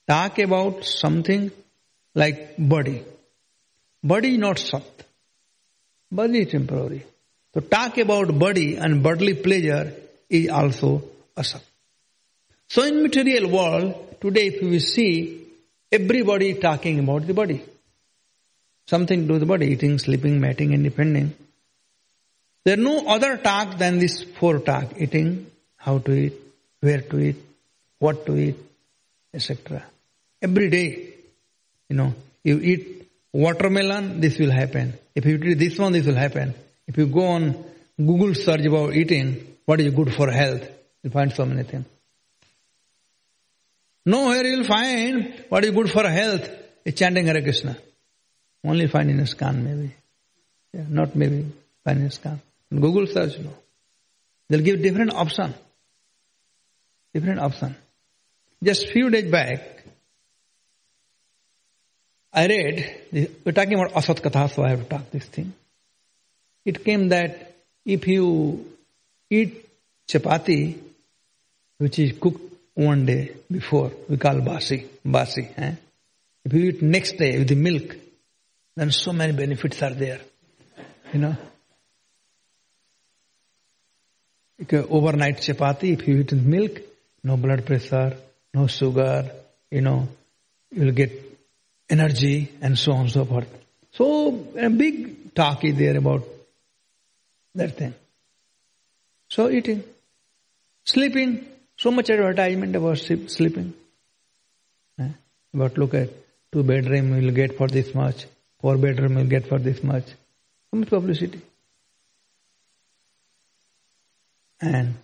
Talk 0.08 0.38
about 0.38 0.84
something 0.86 1.50
like 2.14 2.54
body. 2.56 3.02
Body 4.04 4.36
not 4.36 4.58
Sat. 4.58 4.82
Body 6.12 6.44
temporary. 6.44 7.02
So 7.54 7.60
talk 7.60 7.96
about 7.98 8.38
body 8.38 8.76
and 8.76 9.02
bodily 9.02 9.34
pleasure 9.34 9.94
is 10.28 10.50
also 10.50 11.02
Asat. 11.36 11.62
So 12.68 12.82
in 12.82 13.02
material 13.02 13.48
world, 13.50 14.16
today 14.20 14.48
if 14.48 14.60
we 14.62 14.78
see, 14.80 15.40
everybody 15.90 16.52
talking 16.54 16.98
about 16.98 17.26
the 17.26 17.32
body. 17.32 17.62
Something 18.86 19.22
to 19.22 19.26
do 19.26 19.32
with 19.34 19.40
the 19.40 19.46
body, 19.46 19.68
eating, 19.68 19.98
sleeping, 19.98 20.38
mating, 20.40 20.74
and 20.74 20.84
depending. 20.84 21.34
There 22.64 22.74
are 22.74 22.82
no 22.82 23.06
other 23.08 23.38
talk 23.38 23.78
than 23.78 23.98
this 24.00 24.22
four 24.22 24.58
talk, 24.58 25.00
eating, 25.00 25.46
how 25.78 25.98
to 25.98 26.12
eat, 26.12 26.34
where 26.80 27.00
to 27.00 27.18
eat, 27.20 27.36
what 27.98 28.26
to 28.26 28.36
eat, 28.36 28.56
etc. 29.32 29.82
Every 30.42 30.68
day, 30.68 31.14
you 31.88 31.96
know, 31.96 32.14
you 32.42 32.58
eat 32.60 33.03
watermelon, 33.34 34.20
this 34.20 34.38
will 34.38 34.50
happen. 34.52 34.94
If 35.14 35.26
you 35.26 35.36
eat 35.36 35.58
this 35.58 35.76
one, 35.78 35.92
this 35.92 36.06
will 36.06 36.14
happen. 36.14 36.54
If 36.86 36.96
you 36.96 37.06
go 37.06 37.26
on 37.26 37.64
Google 37.98 38.34
search 38.34 38.64
about 38.64 38.94
eating, 38.94 39.56
what 39.66 39.80
is 39.80 39.92
good 39.92 40.14
for 40.14 40.30
health, 40.30 40.66
you'll 41.02 41.12
find 41.12 41.32
so 41.32 41.44
many 41.44 41.64
things. 41.64 41.84
Nowhere 44.06 44.46
you'll 44.46 44.64
find 44.64 45.44
what 45.48 45.64
is 45.64 45.72
good 45.72 45.90
for 45.90 46.08
health 46.08 46.48
is 46.84 46.94
chanting 46.94 47.26
Hare 47.26 47.42
Krishna. 47.42 47.76
Only 48.62 48.86
find 48.86 49.10
in 49.10 49.26
scan 49.26 49.64
maybe. 49.64 49.92
Yeah, 50.72 50.84
not 50.88 51.14
maybe, 51.16 51.46
find 51.84 52.02
in 52.02 52.10
scan. 52.10 52.40
Google 52.72 53.06
search, 53.06 53.38
no. 53.38 53.50
They'll 54.48 54.60
give 54.60 54.82
different 54.82 55.12
option. 55.12 55.54
Different 57.12 57.40
option. 57.40 57.74
Just 58.62 58.88
few 58.90 59.10
days 59.10 59.30
back, 59.30 59.84
I 62.36 62.46
read, 62.48 63.30
we're 63.44 63.52
talking 63.52 63.74
about 63.74 63.92
Asat 63.92 64.20
Katha, 64.20 64.52
so 64.52 64.64
I 64.64 64.70
have 64.70 64.80
to 64.80 64.84
talk 64.86 65.08
this 65.12 65.24
thing. 65.26 65.52
It 66.64 66.84
came 66.84 67.10
that 67.10 67.54
if 67.86 68.08
you 68.08 68.66
eat 69.30 69.64
chapati, 70.08 70.76
which 71.78 71.96
is 72.00 72.18
cooked 72.18 72.40
one 72.74 73.06
day 73.06 73.36
before, 73.50 73.92
we 74.08 74.16
call 74.16 74.34
basi, 74.40 74.84
basi. 75.06 75.48
Eh? 75.56 75.74
If 76.44 76.52
you 76.52 76.70
eat 76.70 76.82
next 76.82 77.18
day 77.18 77.38
with 77.38 77.48
the 77.50 77.54
milk, 77.54 77.94
then 78.74 78.90
so 78.90 79.12
many 79.12 79.32
benefits 79.32 79.80
are 79.80 79.94
there. 79.94 80.20
You 81.12 81.20
know? 81.20 81.36
Like 84.58 84.72
overnight 84.74 85.36
chapati, 85.36 85.92
if 85.92 86.08
you 86.08 86.16
eat 86.20 86.32
with 86.32 86.44
milk, 86.44 86.80
no 87.22 87.36
blood 87.36 87.64
pressure, 87.64 88.16
no 88.52 88.66
sugar, 88.66 89.30
you 89.70 89.82
know, 89.82 90.08
you'll 90.72 90.90
get 90.92 91.20
energy 91.88 92.50
and 92.60 92.78
so 92.78 92.92
on 92.92 93.00
and 93.02 93.10
so 93.10 93.24
forth. 93.24 93.48
So 93.92 94.46
a 94.56 94.70
big 94.70 95.34
talk 95.34 95.64
is 95.64 95.76
there 95.76 95.96
about 95.96 96.22
that 97.54 97.76
thing. 97.76 97.94
So 99.28 99.50
eating, 99.50 99.82
sleeping, 100.84 101.46
so 101.76 101.90
much 101.90 102.10
advertisement 102.10 102.74
about 102.76 102.98
sleeping. 102.98 103.74
Eh? 104.98 105.08
But 105.52 105.78
look 105.78 105.94
at 105.94 106.10
two 106.52 106.62
bedroom 106.62 107.10
will 107.24 107.32
get 107.34 107.56
for 107.56 107.68
this 107.68 107.94
much, 107.94 108.26
four 108.60 108.76
bedroom 108.76 109.16
will 109.16 109.26
get 109.26 109.46
for 109.48 109.58
this 109.58 109.82
much. 109.82 110.04
So 110.70 110.78
much 110.78 110.88
publicity. 110.88 111.40
And 114.60 114.94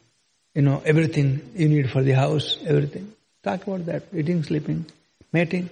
you 0.54 0.62
know 0.62 0.82
everything 0.84 1.52
you 1.54 1.68
need 1.68 1.90
for 1.90 2.02
the 2.02 2.12
house, 2.12 2.58
everything. 2.66 3.12
Talk 3.42 3.66
about 3.66 3.86
that. 3.86 4.04
Eating, 4.14 4.42
sleeping, 4.42 4.84
mating 5.32 5.70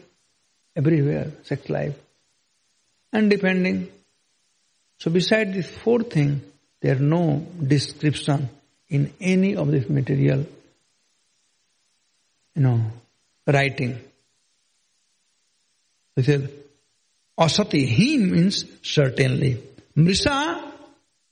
everywhere, 0.79 1.33
sex 1.45 1.69
life, 1.69 1.97
and 3.13 3.31
depending. 3.35 3.79
So 5.01 5.11
beside 5.11 5.53
this 5.55 5.69
fourth 5.69 6.13
thing, 6.13 6.33
there 6.81 6.97
are 6.97 7.01
no 7.17 7.25
description 7.73 8.49
in 8.89 9.13
any 9.21 9.55
of 9.57 9.71
this 9.71 9.89
material, 9.89 10.47
you 12.55 12.63
know, 12.63 12.81
writing. 13.47 13.99
He 16.17 16.23
says, 16.23 16.49
Asati, 17.39 17.87
he 17.87 18.19
means 18.19 18.65
certainly. 18.83 19.53
Mrisa 19.97 20.37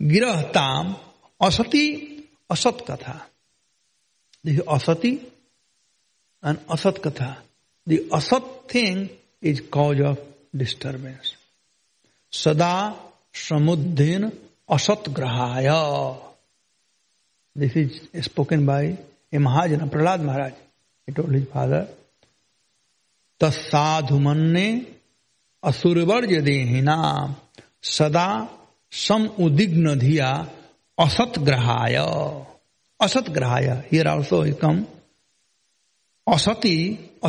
girahtam 0.00 0.94
asati 1.40 2.22
asat 2.50 2.84
katha. 2.90 3.20
This 4.44 4.58
is 4.58 4.62
asati 4.64 5.20
and 6.42 6.60
asat 6.68 6.98
katha. 7.00 7.36
The 7.86 7.98
asat 8.10 8.68
thing 8.68 9.10
is 9.50 9.58
cause 9.74 10.00
of 10.10 10.22
disturbance 10.62 11.34
सदा 12.42 12.72
समुद्धिन 13.48 14.30
असत 14.76 15.08
ग्रहाय 15.18 15.68
this 17.62 17.76
is 17.82 17.90
spoken 18.28 18.66
by 18.66 18.86
a 19.34 19.38
mahajan 19.46 19.88
Prahlad 19.94 20.20
Maharaj 20.30 20.52
it 21.08 21.18
all 21.24 21.34
his 21.34 21.44
father 21.52 22.32
ने 24.56 24.66
असुरवर्ज 25.70 26.34
देहिना 26.48 26.96
सदा 27.96 28.26
सम 29.06 29.26
उदिग्न 29.44 29.94
धिया 29.98 30.28
असत 31.04 31.38
ग्रहाय 31.48 31.96
असत 33.06 33.28
ग्रहाय 33.38 33.66
हियर 33.92 34.08
ऑल्सो 34.14 34.42
कम 34.64 34.82
असती 36.34 36.76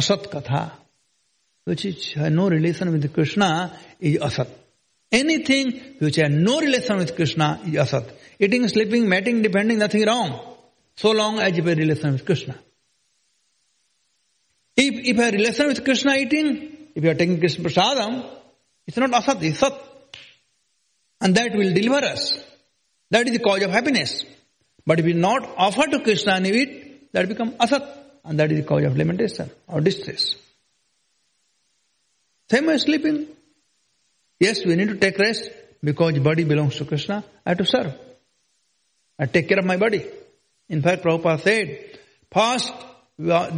असत 0.01 0.27
कथा 0.33 0.61
which 1.67 1.83
is, 1.83 2.15
no 2.31 2.47
relation 2.49 2.89
with 2.93 3.13
Krishna 3.13 3.77
is 3.99 4.19
asat. 4.27 4.47
Anything 5.11 5.71
which 5.99 6.15
has 6.15 6.29
no 6.31 6.61
relation 6.61 6.95
with 6.95 7.13
Krishna 7.17 7.59
is 7.65 7.73
asat. 7.83 8.05
Eating, 8.39 8.65
sleeping, 8.69 9.09
mating, 9.09 9.41
depending, 9.41 9.77
nothing 9.79 10.05
wrong. 10.05 10.29
So 10.95 11.11
long 11.11 11.39
as 11.39 11.57
you 11.57 11.63
have 11.63 11.73
a 11.73 11.75
relation 11.81 12.13
with 12.13 12.25
Krishna. 12.25 12.55
If, 14.77 14.93
if 14.93 15.07
you 15.07 15.13
have 15.21 15.33
a 15.33 15.37
relation 15.37 15.67
with 15.67 15.83
Krishna 15.83 16.15
eating, 16.15 16.47
if 16.95 17.03
you 17.03 17.09
are 17.11 17.15
taking 17.15 17.37
Krishna 17.41 17.65
prasadam, 17.65 18.25
it's 18.87 18.95
not 18.95 19.11
asat, 19.11 19.41
it's 19.43 19.59
sat. 19.59 19.77
And 21.19 21.35
that 21.35 21.51
will 21.53 21.73
deliver 21.81 22.01
us. 22.13 22.31
That 23.11 23.27
is 23.27 23.33
the 23.33 23.43
cause 23.49 23.61
of 23.63 23.71
happiness. 23.71 24.23
But 24.85 24.99
if 24.99 25.05
we 25.05 25.11
not 25.11 25.53
offer 25.57 25.85
to 25.85 25.99
Krishna 25.99 26.33
and 26.39 26.47
eat, 26.47 27.11
that 27.11 27.27
become 27.27 27.51
asat. 27.57 27.85
And 28.23 28.39
that 28.39 28.53
is 28.53 28.59
the 28.61 28.65
cause 28.73 28.85
of 28.85 28.95
lamentation 28.97 29.51
or 29.67 29.81
distress. 29.81 30.35
Am 32.53 32.69
I 32.69 32.77
sleeping. 32.77 33.27
Yes, 34.39 34.63
we 34.65 34.75
need 34.77 34.87
to 34.89 34.95
take 34.95 35.17
rest 35.19 35.49
because 35.83 36.17
body 36.19 36.43
belongs 36.45 36.77
to 36.77 36.85
Krishna. 36.85 37.23
I 37.45 37.49
have 37.49 37.57
to 37.57 37.65
serve. 37.65 37.93
I 39.19 39.25
take 39.25 39.49
care 39.49 39.59
of 39.59 39.65
my 39.65 39.75
body. 39.77 40.05
In 40.69 40.81
fact, 40.81 41.03
Prabhupada 41.03 41.41
said, 41.41 41.99
first 42.31 42.71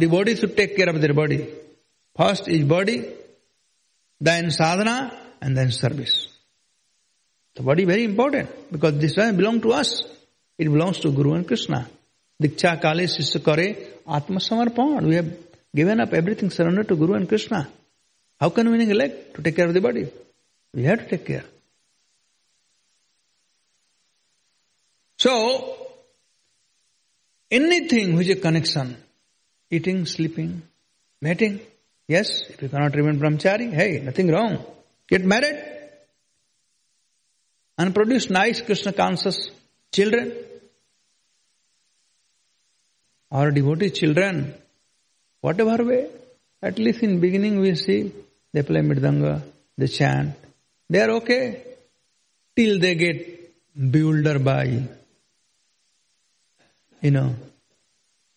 devotees 0.00 0.40
should 0.40 0.56
take 0.56 0.76
care 0.76 0.88
of 0.88 1.00
their 1.00 1.12
body. 1.14 1.50
First 2.16 2.48
is 2.48 2.64
body, 2.64 3.12
then 4.20 4.50
sadhana, 4.50 5.16
and 5.40 5.56
then 5.56 5.70
service. 5.70 6.26
The 7.54 7.62
body 7.62 7.84
very 7.84 8.02
important 8.04 8.50
because 8.72 8.98
this 8.98 9.16
one 9.16 9.36
belongs 9.36 9.62
to 9.62 9.72
us. 9.72 10.02
It 10.58 10.64
belongs 10.64 10.98
to 11.00 11.10
Guru 11.12 11.34
and 11.34 11.46
Krishna. 11.46 11.88
Diksha 12.42 12.80
Kale 12.82 13.06
Sisya 13.06 13.90
Atma 14.08 14.40
Samarpan. 14.40 15.06
We 15.06 15.14
have 15.16 15.30
given 15.74 16.00
up 16.00 16.12
everything, 16.12 16.50
surrendered 16.50 16.88
to 16.88 16.96
Guru 16.96 17.14
and 17.14 17.28
Krishna. 17.28 17.70
How 18.40 18.48
can 18.48 18.70
we 18.70 18.78
neglect 18.78 19.34
to 19.36 19.42
take 19.42 19.54
care 19.56 19.66
of 19.68 19.74
the 19.74 19.82
body? 19.82 20.08
We 20.72 20.84
have 20.84 21.00
to 21.00 21.08
take 21.08 21.26
care. 21.26 21.44
So, 25.18 25.76
anything 27.50 28.16
which 28.16 28.28
is 28.28 28.38
a 28.38 28.40
connection, 28.40 28.96
eating, 29.70 30.06
sleeping, 30.06 30.62
mating, 31.20 31.60
yes, 32.08 32.30
if 32.48 32.62
you 32.62 32.70
cannot 32.70 32.94
remain 32.94 33.20
brahmachari, 33.20 33.70
hey, 33.74 34.00
nothing 34.02 34.28
wrong. 34.28 34.64
Get 35.06 35.22
married 35.22 35.62
and 37.76 37.94
produce 37.94 38.30
nice 38.30 38.62
Krishna 38.62 38.94
conscious 38.94 39.50
children. 39.92 40.32
Our 43.30 43.50
devotee 43.50 43.90
children, 43.90 44.54
whatever 45.42 45.84
way, 45.84 46.10
at 46.62 46.78
least 46.78 47.00
in 47.02 47.20
beginning 47.20 47.60
we 47.60 47.74
see 47.74 48.12
they 48.52 48.62
play 48.62 48.80
midanga, 48.80 49.42
they 49.78 49.86
chant. 49.86 50.32
They 50.88 51.00
are 51.00 51.10
okay 51.18 51.62
till 52.56 52.78
they 52.80 52.94
get 52.96 53.72
bewildered 53.92 54.42
by, 54.44 54.82
you 57.00 57.10
know, 57.10 57.36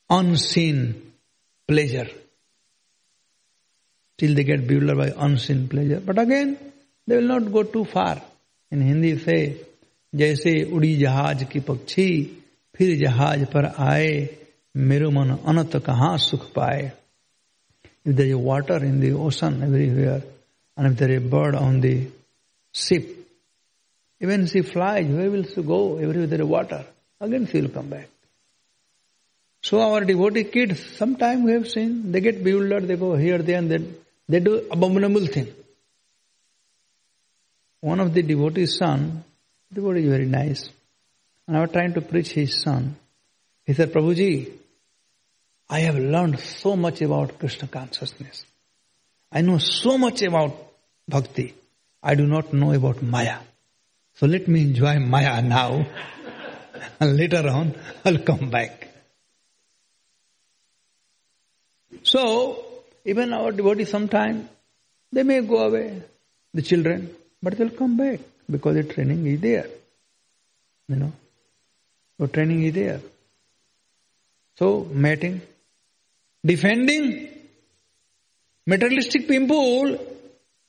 unseen 0.10 1.14
pleasure. 1.68 2.08
Till 4.20 4.36
they 4.36 4.44
get 4.44 4.68
bewildered 4.68 4.98
by 4.98 5.14
unseen 5.26 5.68
pleasure. 5.68 6.00
But 6.00 6.20
again, 6.20 6.60
they 7.08 7.16
will 7.18 7.28
not 7.40 7.52
go 7.52 7.64
too 7.64 7.86
far. 7.86 8.22
In 8.72 8.82
Hindi 8.82 9.18
say, 9.18 9.58
जैसे 10.16 10.52
उड़ी 10.72 10.96
जहाज 10.98 11.44
की 11.52 11.60
पक्षी 11.66 12.10
फिर 12.78 12.96
जहाज 13.00 13.44
पर 13.54 13.66
आए 13.82 14.12
मेरो 14.78 15.10
मन 15.12 15.30
अनत 15.50 15.76
कहाँ 15.86 16.18
सुख 16.26 16.44
पाए 16.54 16.92
if 18.06 18.16
there 18.18 18.28
is 18.28 18.36
water 18.36 18.76
in 18.84 19.00
the 19.00 19.14
ocean 19.14 19.64
everywhere, 19.64 20.22
and 20.76 20.88
if 20.88 20.98
there 20.98 21.12
is 21.12 21.24
a 21.24 21.28
bird 21.28 21.56
on 21.56 21.80
the 21.80 22.08
ship, 22.74 23.08
even 24.20 24.46
she 24.48 24.62
flies, 24.62 25.08
where 25.08 25.32
will 25.32 25.44
she 25.44 25.62
go? 25.62 25.96
Everywhere 25.98 26.28
there 26.28 26.42
is 26.42 26.48
water. 26.48 26.86
Again 27.22 27.48
she 27.48 27.62
will 27.62 27.70
come 27.70 27.90
back. 27.90 28.08
So 29.62 29.80
our 29.80 30.02
devotee 30.02 30.44
kids, 30.44 30.86
sometimes 30.98 31.44
we 31.46 31.54
have 31.54 31.70
seen, 31.70 32.12
they 32.12 32.20
get 32.20 32.44
bewildered, 32.44 32.88
they 32.88 32.98
go 32.98 33.16
here, 33.16 33.38
there, 33.38 33.58
and 33.60 33.72
then 33.72 33.96
they 34.28 34.42
do 34.42 34.68
abominable 34.70 35.26
thing. 35.26 35.48
One 37.80 38.02
of 38.02 38.14
the 38.14 38.22
devotee's 38.24 38.76
son, 38.78 39.24
devotee 39.74 40.04
is 40.04 40.10
very 40.10 40.26
nice, 40.26 40.70
and 41.48 41.56
I 41.56 41.62
was 41.62 41.72
trying 41.72 41.94
to 41.94 42.02
preach 42.02 42.32
his 42.34 42.60
son. 42.62 42.96
He 43.66 43.74
said, 43.74 43.94
Prabhuji, 43.94 44.52
I 45.70 45.80
have 45.82 45.98
learned 45.98 46.40
so 46.40 46.76
much 46.76 47.02
about 47.02 47.40
Krishna 47.40 47.68
consciousness. 47.68 48.46
I 49.32 49.42
know 49.42 49.58
so 49.58 49.98
much 49.98 50.22
about 50.22 50.56
bhakti. 51.08 51.54
I 52.02 52.16
do 52.16 52.26
not 52.26 52.54
know 52.54 52.74
about 52.74 53.02
Maya. 53.02 53.38
So 54.16 54.28
let 54.28 54.48
me 54.48 54.62
enjoy 54.62 55.00
Maya 55.00 55.42
now. 55.42 55.86
and 57.00 57.18
later 57.18 57.48
on, 57.50 57.74
I'll 58.06 58.20
come 58.20 58.50
back. 58.50 58.90
So, 62.04 62.64
even 63.06 63.34
our 63.34 63.52
devotees 63.52 63.90
sometimes 63.90 64.48
they 65.12 65.24
may 65.24 65.42
go 65.42 65.68
away, 65.68 66.02
the 66.54 66.62
children, 66.62 67.10
but 67.42 67.58
they'll 67.58 67.70
come 67.70 67.96
back 67.98 68.20
because 68.50 68.76
the 68.76 68.84
training 68.84 69.26
is 69.28 69.40
there. 69.40 69.68
You 70.88 70.96
know, 70.98 71.12
the 72.18 72.28
training 72.28 72.64
is 72.64 72.74
there. 72.74 73.02
So, 74.56 74.88
mating, 74.92 75.42
defending 76.46 77.30
materialistic 78.66 79.28
people, 79.28 79.98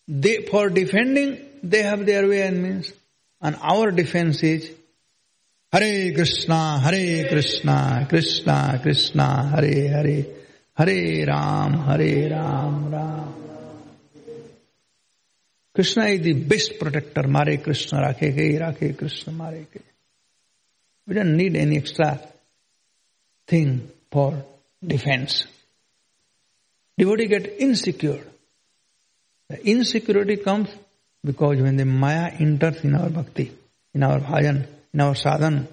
they 0.07 0.43
for 0.51 0.69
defending 0.69 1.45
they 1.63 1.83
have 1.83 2.05
their 2.07 2.27
way 2.29 2.43
and 2.43 2.63
means, 2.63 2.93
and 3.41 3.57
our 3.61 3.91
defense 3.91 4.43
is 4.43 4.71
Hare 5.73 6.13
Krishna, 6.15 6.79
Hare 6.79 7.27
Krishna, 7.29 8.07
Krishna 8.09 8.79
Krishna, 8.81 9.49
Hare 9.49 9.89
Hare, 9.97 10.27
Hare 10.77 11.27
Ram, 11.27 11.73
Hare 11.87 12.31
Ram, 12.31 12.93
Ram. 12.93 13.35
Krishna 15.75 16.05
is 16.05 16.21
the 16.21 16.35
best 16.35 16.79
protector. 16.79 17.27
Mare 17.27 17.57
Krishna, 17.57 17.99
Rakhe 18.03 18.33
Gai, 18.37 18.59
Rakhe 18.59 18.97
Krishna, 18.97 19.33
Mare 19.33 19.67
We 21.09 21.15
don't 21.15 21.37
need 21.37 21.57
any 21.57 21.79
extra 21.79 22.21
thing 23.49 23.91
for 24.13 24.45
defense 24.87 25.45
devotee 26.99 27.27
get 27.27 27.61
insecure. 27.61 28.23
The 29.49 29.67
insecurity 29.69 30.37
comes 30.37 30.69
because 31.25 31.61
when 31.61 31.77
the 31.77 31.85
Maya 31.85 32.31
enters 32.39 32.83
in 32.85 32.95
our 32.95 33.09
bhakti, 33.11 33.53
in 33.95 34.03
our 34.03 34.19
bhajan, 34.21 34.67
in 34.93 35.01
our 35.01 35.15
sadhan, 35.15 35.67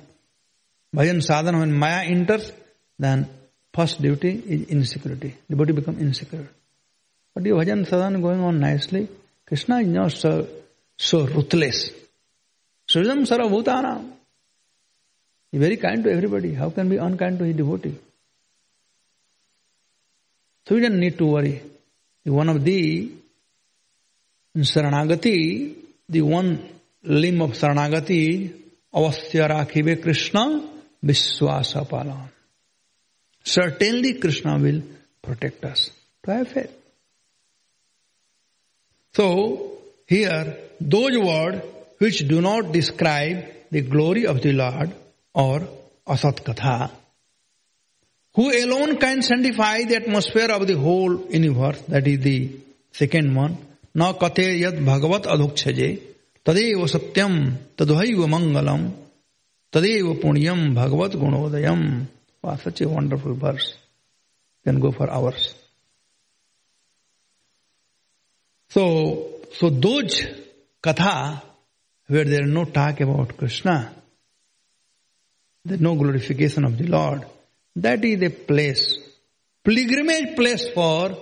bhajan 0.95 1.17
sadhan, 1.28 1.59
when 1.59 1.74
Maya 1.74 2.05
enters, 2.05 2.51
then 2.99 3.28
first 3.74 4.01
duty 4.01 4.32
is 4.47 4.67
insecurity. 4.67 5.36
Devotee 5.49 5.74
become 5.74 5.99
insecure. 5.99 6.47
But 7.34 7.45
your 7.45 7.59
bhajan 7.63 7.86
sadhan 7.88 8.22
going 8.22 8.41
on 8.41 8.59
nicely. 8.59 9.07
Krishna 9.45 9.80
is 9.82 9.88
not 9.88 10.11
so, 10.13 10.47
so 10.97 11.26
ruthless. 11.28 11.91
Srijam 12.88 13.26
sarvabhutanam. 13.28 14.11
He 15.51 15.57
very 15.57 15.76
kind 15.78 16.03
to 16.05 16.11
everybody. 16.11 16.53
How 16.53 16.69
can 16.69 16.88
be 16.89 16.95
unkind 16.97 17.39
to 17.39 17.45
his 17.45 17.55
devotee? 17.57 17.97
So 20.68 20.76
we 20.76 20.82
don't 20.82 20.99
need 20.99 21.18
to 21.18 21.26
worry. 21.26 21.62
One 22.26 22.49
of 22.49 22.64
the 22.64 23.12
Saranagati, 24.57 25.74
the 26.09 26.22
one 26.22 26.70
limb 27.03 27.41
of 27.41 27.51
Saranagati, 27.51 28.53
Avasya 28.93 29.49
Rakhive 29.49 30.01
Krishna 30.01 30.62
Viswasapala. 31.03 32.30
Certainly 33.43 34.16
Krishna 34.16 34.59
will 34.59 34.82
protect 35.22 35.64
us. 35.66 35.89
To 36.26 36.32
have 36.32 36.47
faith. 36.49 36.78
So, 39.14 39.80
here, 40.07 40.57
those 40.80 41.18
words 41.18 41.64
which 41.97 42.28
do 42.28 42.39
not 42.41 42.72
describe 42.72 43.45
the 43.72 43.82
glory 43.82 44.28
of 44.28 44.41
the 44.43 44.51
Lord 44.53 44.91
or 45.34 45.62
Asat 46.07 46.41
Katha 46.43 46.91
who 48.34 48.51
alone 48.51 48.99
can 48.99 49.22
sanctify 49.22 49.84
the 49.84 49.97
atmosphere 49.97 50.51
of 50.51 50.66
the 50.66 50.76
whole 50.76 51.26
universe, 51.30 51.80
that 51.88 52.07
is 52.07 52.20
the 52.20 52.51
second 52.92 53.34
one, 53.34 53.57
न 53.97 54.12
कथे 54.22 54.47
यद 54.61 54.84
भगवत 54.84 55.26
अधोक्षजे 55.34 55.88
तदेव 56.47 56.86
सत्यम 56.86 57.34
तदैव 57.78 58.26
मंगलम 58.32 58.82
तदेव 59.72 60.12
पुण्यम 60.22 60.74
भगवत 60.74 61.16
गुणोदयम 61.22 61.82
wow, 62.42 62.57
such 62.57 62.80
a 62.82 62.88
wonderful 62.88 63.34
verse 63.34 63.74
can 64.64 64.78
go 64.80 64.92
for 64.92 65.11
hours 65.11 65.55
so 68.70 68.84
so 69.59 69.70
those 69.70 70.26
katha 70.82 71.42
where 72.09 72.24
there 72.24 72.44
is 72.44 72.53
no 72.59 72.64
talk 72.64 73.01
about 73.01 73.36
krishna 73.36 73.76
there 75.64 75.76
is 75.76 75.80
no 75.80 75.94
glorification 75.94 76.64
of 76.64 76.76
the 76.78 76.86
lord 76.86 77.26
that 77.78 78.03
is 78.03 78.22
a 78.22 78.30
place, 78.30 78.97
pilgrimage 79.63 80.36
place 80.36 80.67
for 80.74 81.17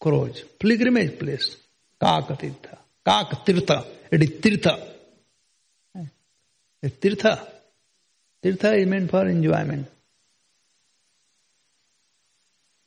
crows, 0.00 0.42
pilgrimage 0.58 1.18
place, 1.18 1.56
Kakatirtha, 2.00 2.78
Kakatirtha, 3.04 3.86
it 4.12 4.22
is 4.22 4.30
Tirtha. 4.40 4.86
It's 6.82 6.96
Tirtha. 6.96 7.46
Tirtha 8.42 8.74
is 8.78 8.86
meant 8.86 9.10
for 9.10 9.26
enjoyment. 9.26 9.86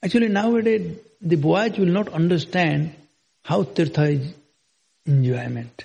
Actually, 0.04 0.30
nowadays, 0.30 0.98
the 1.22 1.36
boys 1.36 1.78
will 1.78 1.86
not 1.88 2.10
understand 2.10 2.96
how 3.44 3.64
Tirtha 3.64 4.12
is 4.20 4.34
enjoyment. 5.06 5.84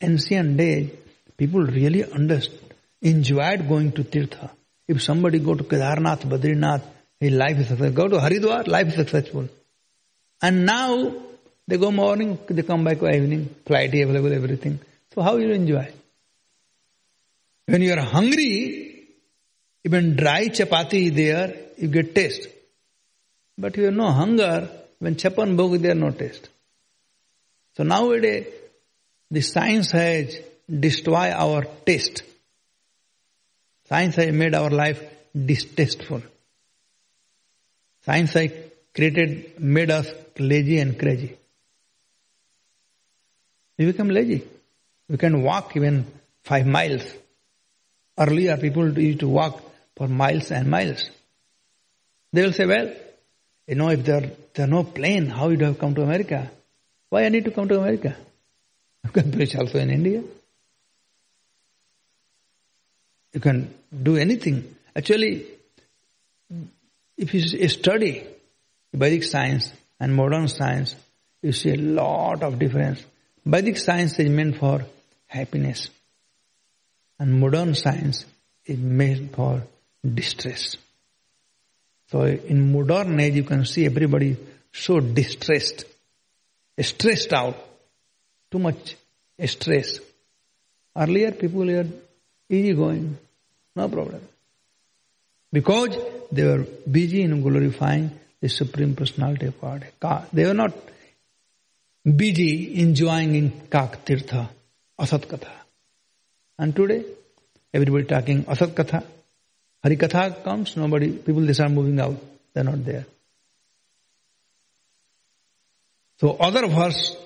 Ancient 0.00 0.56
days, 0.58 0.90
people 1.36 1.62
really 1.64 2.04
understood, 2.12 2.74
enjoyed 3.02 3.66
going 3.68 3.90
to 3.92 4.04
Tirtha. 4.04 4.50
If 4.88 5.02
somebody 5.02 5.38
go 5.38 5.54
to 5.54 5.62
Kedarnath, 5.62 6.22
Badrinath, 6.22 6.82
his 7.20 7.32
life 7.32 7.58
is 7.58 7.68
successful. 7.68 7.90
Go 7.92 8.08
to 8.08 8.16
Haridwar, 8.16 8.66
life 8.66 8.88
is 8.88 8.94
successful. 8.94 9.46
And 10.40 10.64
now 10.64 11.14
they 11.66 11.76
go 11.76 11.90
morning, 11.90 12.38
they 12.48 12.62
come 12.62 12.84
back 12.84 13.02
evening, 13.02 13.54
flight 13.66 13.90
available, 13.92 14.32
everything. 14.32 14.80
So 15.14 15.20
how 15.20 15.36
you 15.36 15.50
enjoy? 15.50 15.92
When 17.66 17.82
you 17.82 17.92
are 17.92 18.00
hungry, 18.00 19.08
even 19.84 20.16
dry 20.16 20.46
chapati 20.48 21.14
there, 21.14 21.54
you 21.76 21.88
get 21.88 22.14
taste. 22.14 22.46
But 23.58 23.76
you 23.76 23.84
have 23.84 23.94
no 23.94 24.10
hunger, 24.10 24.70
when 25.00 25.16
chapan 25.16 25.56
bhog, 25.56 25.78
there 25.82 25.94
no 25.94 26.10
taste. 26.10 26.48
So 27.76 27.82
nowadays, 27.82 28.46
the 29.30 29.42
science 29.42 29.90
has 29.90 30.34
destroyed 30.70 31.32
our 31.34 31.64
taste. 31.84 32.22
Science 33.88 34.16
has 34.16 34.32
made 34.34 34.54
our 34.54 34.68
life 34.68 35.02
distasteful. 35.34 36.22
Science 38.04 38.32
has 38.34 38.50
created, 38.94 39.58
made 39.58 39.90
us 39.90 40.06
lazy 40.38 40.78
and 40.78 40.98
crazy. 40.98 41.36
We 43.78 43.86
become 43.86 44.10
lazy. 44.10 44.46
We 45.08 45.16
can 45.16 45.42
walk 45.42 45.74
even 45.74 46.06
five 46.42 46.66
miles. 46.66 47.02
Earlier, 48.18 48.58
people 48.58 48.98
used 48.98 49.20
to 49.20 49.28
walk 49.28 49.62
for 49.96 50.06
miles 50.06 50.50
and 50.50 50.68
miles. 50.68 51.08
They 52.34 52.42
will 52.42 52.52
say, 52.52 52.66
well, 52.66 52.92
you 53.66 53.74
know, 53.76 53.88
if 53.88 54.04
there, 54.04 54.32
there 54.52 54.66
are 54.66 54.70
no 54.70 54.84
plane, 54.84 55.26
how 55.28 55.48
would 55.48 55.60
you 55.60 55.66
have 55.66 55.78
come 55.78 55.94
to 55.94 56.02
America? 56.02 56.50
Why 57.08 57.24
I 57.24 57.28
need 57.30 57.46
to 57.46 57.52
come 57.52 57.68
to 57.68 57.78
America? 57.78 58.16
I've 59.02 59.14
got 59.14 59.30
bridge 59.30 59.56
also 59.56 59.78
in 59.78 59.88
India. 59.88 60.22
You 63.32 63.40
can 63.40 63.74
do 64.02 64.16
anything. 64.16 64.74
Actually, 64.96 65.44
if 67.16 67.34
you 67.34 67.68
study 67.68 68.24
Vedic 68.94 69.22
science 69.24 69.72
and 70.00 70.14
modern 70.14 70.48
science, 70.48 70.96
you 71.42 71.52
see 71.52 71.70
a 71.70 71.76
lot 71.76 72.42
of 72.42 72.58
difference. 72.58 73.04
Vedic 73.44 73.76
science 73.76 74.18
is 74.18 74.30
meant 74.30 74.56
for 74.58 74.80
happiness, 75.26 75.90
and 77.18 77.38
modern 77.38 77.74
science 77.74 78.24
is 78.64 78.78
meant 78.78 79.34
for 79.36 79.62
distress. 80.02 80.76
So 82.10 82.22
in 82.22 82.72
modern 82.72 83.20
age, 83.20 83.34
you 83.34 83.44
can 83.44 83.66
see 83.66 83.84
everybody 83.84 84.38
so 84.72 85.00
distressed, 85.00 85.84
stressed 86.80 87.34
out, 87.34 87.56
too 88.50 88.58
much 88.58 88.96
stress. 89.44 90.00
Earlier, 90.96 91.32
people 91.32 91.66
were 91.66 91.84
easy 92.48 92.74
going, 92.74 93.16
no 93.76 93.88
problem. 93.88 94.20
Because 95.52 95.96
they 96.32 96.44
were 96.44 96.64
busy 96.90 97.22
in 97.22 97.40
glorifying 97.40 98.10
the 98.40 98.48
Supreme 98.48 98.94
Personality 98.94 99.46
of 99.46 99.60
God. 99.60 99.84
They 100.32 100.44
were 100.44 100.54
not 100.54 100.72
busy 102.04 102.80
enjoying 102.80 103.34
in 103.34 103.50
Kak 103.70 104.04
Tirtha, 104.04 104.48
Asat 104.98 105.26
Katha. 105.26 105.52
And 106.58 106.74
today, 106.74 107.04
everybody 107.72 108.04
talking 108.04 108.44
Asat 108.44 108.68
Katha. 108.74 109.04
Hari 109.82 109.96
Katha 109.96 110.42
comes, 110.44 110.76
nobody, 110.76 111.12
people 111.12 111.42
they 111.46 111.52
start 111.52 111.70
moving 111.70 111.98
out. 112.00 112.16
They're 112.52 112.64
not 112.64 112.84
there. 112.84 113.06
So 116.20 116.32
other 116.32 116.66
verse, 116.66 117.16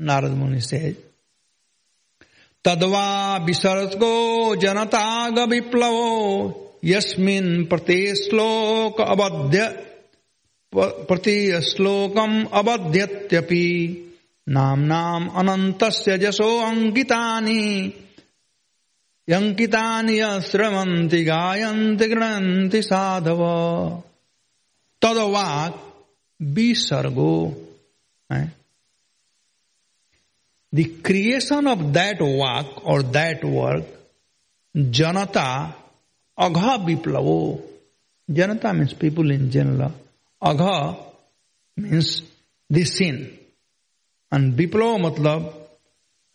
Narad 0.00 0.36
Muni 0.36 0.60
says, 0.60 0.94
तद्वा 2.66 3.08
विसर्गो 3.46 4.14
जनताग 4.60 5.38
विप्लवो 5.50 6.06
यस्मिन 6.90 7.46
प्रति 7.70 7.98
श्लोक 8.20 9.00
अबध्य 9.14 9.66
प्रति 11.08 11.36
श्लोकम 11.70 12.32
अबध्यत्यपि 12.60 13.60
नाम 14.90 15.26
अनन्तस्य 15.40 16.16
जशो 16.24 16.48
अङ्कितानि 16.70 17.60
यङ्कितानि 19.32 20.18
यश्रवन्ति 20.20 21.22
गायन्ति 21.30 22.06
गृणन्ति 22.14 22.82
साधव 22.90 23.42
तदवा 25.04 25.46
विसर्गो 26.56 27.32
the 30.74 30.84
creation 31.08 31.68
of 31.68 31.92
that 31.92 32.20
work 32.20 32.84
or 32.84 33.04
that 33.16 33.44
work, 33.44 33.84
janata, 34.74 35.72
agha 36.36 36.72
viplavo. 36.86 37.62
Janata 38.28 38.74
means 38.76 38.92
people 38.94 39.30
in 39.30 39.52
general. 39.52 39.92
Agha 40.42 40.96
means 41.76 42.22
the 42.68 42.82
sin. 42.84 43.38
And 44.32 44.54
viplava 44.58 45.14
matlab 45.14 45.54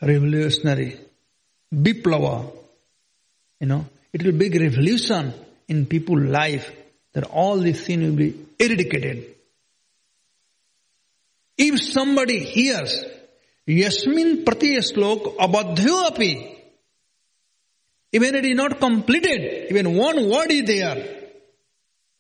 revolutionary. 0.01 0.97
Viplava. 1.75 2.49
You 3.59 3.67
know, 3.67 3.85
it 4.13 4.23
will 4.23 4.37
be 4.37 4.47
a 4.47 4.59
revolution 4.61 5.33
in 5.67 5.85
people's 5.85 6.21
life 6.29 6.71
that 7.11 7.25
all 7.25 7.57
this 7.57 7.85
sin 7.85 8.01
will 8.05 8.15
be 8.15 8.39
eradicated. 8.57 9.35
If 11.57 11.81
somebody 11.81 12.39
hears 12.45 13.03
यस्मिन 13.77 14.35
प्रति 14.43 14.69
श्लोक 14.87 15.23
अबद्धो 15.41 15.95
अपी 16.03 16.29
even 18.17 18.35
it 18.37 18.45
is 18.45 18.55
not 18.57 18.73
completed 18.79 19.41
even 19.71 19.87
one 19.97 20.23
word 20.33 20.51
is 20.51 20.63
there 20.65 21.01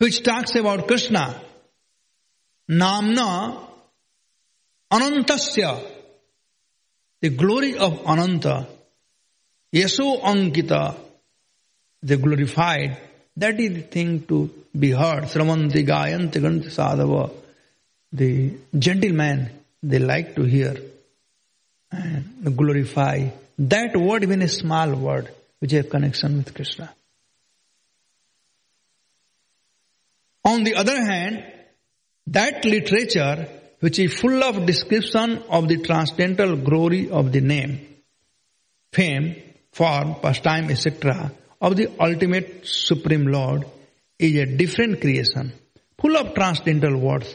which 0.01 0.21
talks 0.25 0.55
about 0.57 0.87
Krishna 0.89 1.23
नामना 2.83 3.25
अनंत 4.97 5.31
the 7.23 7.33
glory 7.37 7.73
of 7.85 8.03
अनंत 8.09 8.45
यशो 9.75 10.11
अंकित 10.33 10.71
the 12.11 12.19
glorified 12.21 12.95
that 13.45 13.59
is 13.61 13.83
thing 13.95 14.19
to 14.29 14.47
be 14.83 14.91
heard 15.01 15.25
श्रवंति 15.33 15.83
गायंत 15.89 16.37
ग्रंथ 16.37 16.69
साधव 16.77 17.15
the 18.21 18.29
gentleman 19.23 19.47
they 19.91 19.97
like 20.05 20.33
to 20.35 20.43
hear 20.53 20.87
glorify. 22.43 23.29
That 23.57 23.95
word, 23.95 24.23
even 24.23 24.41
a 24.41 24.47
small 24.47 24.95
word, 24.95 25.29
which 25.59 25.71
have 25.71 25.89
connection 25.89 26.37
with 26.37 26.53
Krishna. 26.53 26.89
On 30.45 30.63
the 30.63 30.75
other 30.75 30.95
hand, 31.03 31.43
that 32.27 32.63
literature 32.65 33.47
which 33.81 33.97
is 33.99 34.13
full 34.13 34.43
of 34.43 34.65
description 34.65 35.41
of 35.49 35.67
the 35.67 35.77
transcendental 35.81 36.55
glory 36.55 37.09
of 37.09 37.31
the 37.31 37.41
name, 37.41 37.79
fame, 38.91 39.35
form, 39.71 40.15
pastime, 40.21 40.69
etc., 40.69 41.31
of 41.61 41.75
the 41.75 41.89
ultimate 41.99 42.65
Supreme 42.65 43.27
Lord 43.27 43.63
is 44.17 44.35
a 44.35 44.45
different 44.57 45.01
creation, 45.01 45.51
full 46.01 46.15
of 46.17 46.33
transcendental 46.33 46.97
words, 46.97 47.33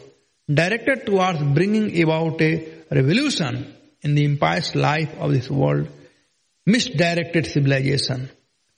directed 0.53 1.07
towards 1.07 1.43
bringing 1.55 2.01
about 2.03 2.41
a 2.41 2.67
revolution 2.91 3.75
in 4.05 4.15
the 4.15 4.25
impious 4.25 4.75
life 4.77 5.13
of 5.19 5.33
this 5.33 5.51
world, 5.51 5.89
misdirected 6.67 7.47
civilization. 7.47 8.29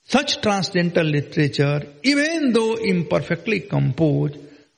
Such 0.05 0.41
transcendental 0.41 1.05
literature, 1.05 1.83
even 2.05 2.53
though 2.53 2.75
imperfectly 2.77 3.61
composed, 3.61 4.37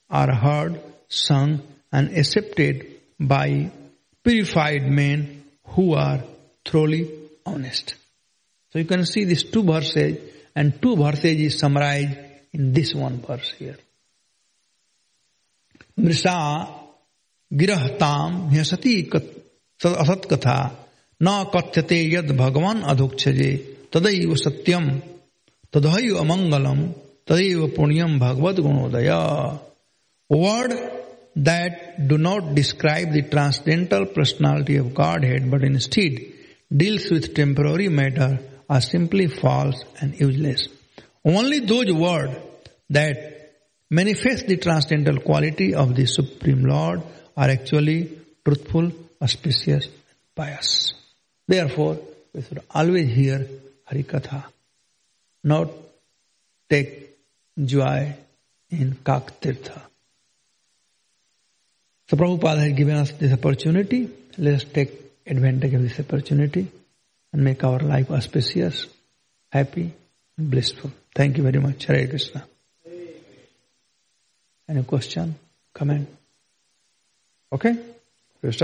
are 0.08 0.34
heard, 0.34 0.80
sung, 1.08 1.60
and 1.92 2.10
accepted 2.16 2.98
by 3.20 3.70
purified 4.24 4.86
men 4.90 5.44
who 5.66 5.94
are 5.94 6.22
thoroughly 6.64 7.10
honest. 7.44 7.94
So 8.72 8.78
you 8.78 8.86
can 8.86 9.04
see 9.04 9.24
these 9.24 9.44
two 9.44 9.62
verses, 9.62 10.16
and 10.56 10.80
two 10.80 10.96
verses 10.96 11.38
is 11.40 11.58
summarized 11.58 12.16
in 12.52 12.72
this 12.72 12.94
one 12.94 13.20
verse 13.20 13.52
here. 13.58 13.76
मृषा 16.00 16.36
गिरहताम 17.58 18.34
ह्यसती 18.48 18.92
तद 19.84 19.94
असत 20.02 20.26
कथा 20.30 20.54
न 21.24 21.28
कथ्यते 21.54 21.96
यद 22.14 22.30
भगवान 22.36 22.80
अधोक्षजे 22.92 23.50
तदैव 23.94 24.34
सत्यम 24.44 24.88
तदैव 25.74 26.16
अमंगलम 26.22 26.80
तदैव 27.30 27.66
पुण्यम 27.76 28.18
भगवत 28.18 28.60
Gunodaya 28.66 29.10
word 30.42 30.72
that 31.50 31.74
do 32.08 32.16
not 32.28 32.52
describe 32.54 33.12
the 33.16 33.22
transcendental 33.30 34.04
personality 34.16 34.78
of 34.78 34.86
Godhead 35.26 35.50
but 35.50 35.64
instead 35.88 36.20
deals 36.80 37.10
with 37.12 37.34
temporary 37.36 37.88
matter 38.02 38.36
are 38.76 38.80
simply 38.90 39.26
false 39.40 39.84
and 40.02 40.14
useless 40.22 40.68
only 41.36 41.58
those 41.72 41.90
word 42.02 42.30
that 42.96 43.26
manifest 43.98 44.48
the 44.50 44.58
transcendental 44.62 45.16
quality 45.26 45.72
of 45.84 45.90
the 46.00 46.04
supreme 46.16 46.64
lord 46.72 47.00
are 47.44 47.50
actually 47.50 48.00
truthful 48.44 48.90
auspicious, 49.20 49.86
and 49.86 49.92
pious. 50.34 50.92
Therefore, 51.46 51.98
we 52.34 52.42
should 52.42 52.60
always 52.70 53.08
hear 53.10 53.46
Harikatha, 53.90 54.44
not 55.44 55.70
take 56.68 57.16
joy 57.62 58.14
in 58.70 58.94
Kaktirtha. 59.04 59.80
So 62.08 62.16
Prabhupada 62.16 62.58
has 62.58 62.72
given 62.72 62.96
us 62.96 63.12
this 63.12 63.32
opportunity. 63.32 64.10
Let 64.36 64.54
us 64.54 64.64
take 64.64 64.92
advantage 65.26 65.74
of 65.74 65.82
this 65.82 65.98
opportunity 66.00 66.70
and 67.32 67.44
make 67.44 67.62
our 67.64 67.78
life 67.80 68.10
auspicious, 68.10 68.86
happy, 69.50 69.92
and 70.36 70.50
blissful. 70.50 70.90
Thank 71.14 71.36
you 71.36 71.42
very 71.42 71.58
much. 71.58 71.84
Hare 71.84 72.06
Krishna. 72.06 72.44
Any 74.68 74.82
question? 74.84 75.34
Comment? 75.74 76.08
Okay? 77.52 77.76
Rest 78.40 78.62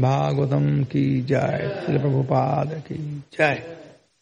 Bhagavatam 0.00 0.64
की 0.92 1.04
जय 1.32 1.64
श्री 1.84 1.98
प्रभुपाद 1.98 2.74
की 2.88 2.98
जय 3.38 3.80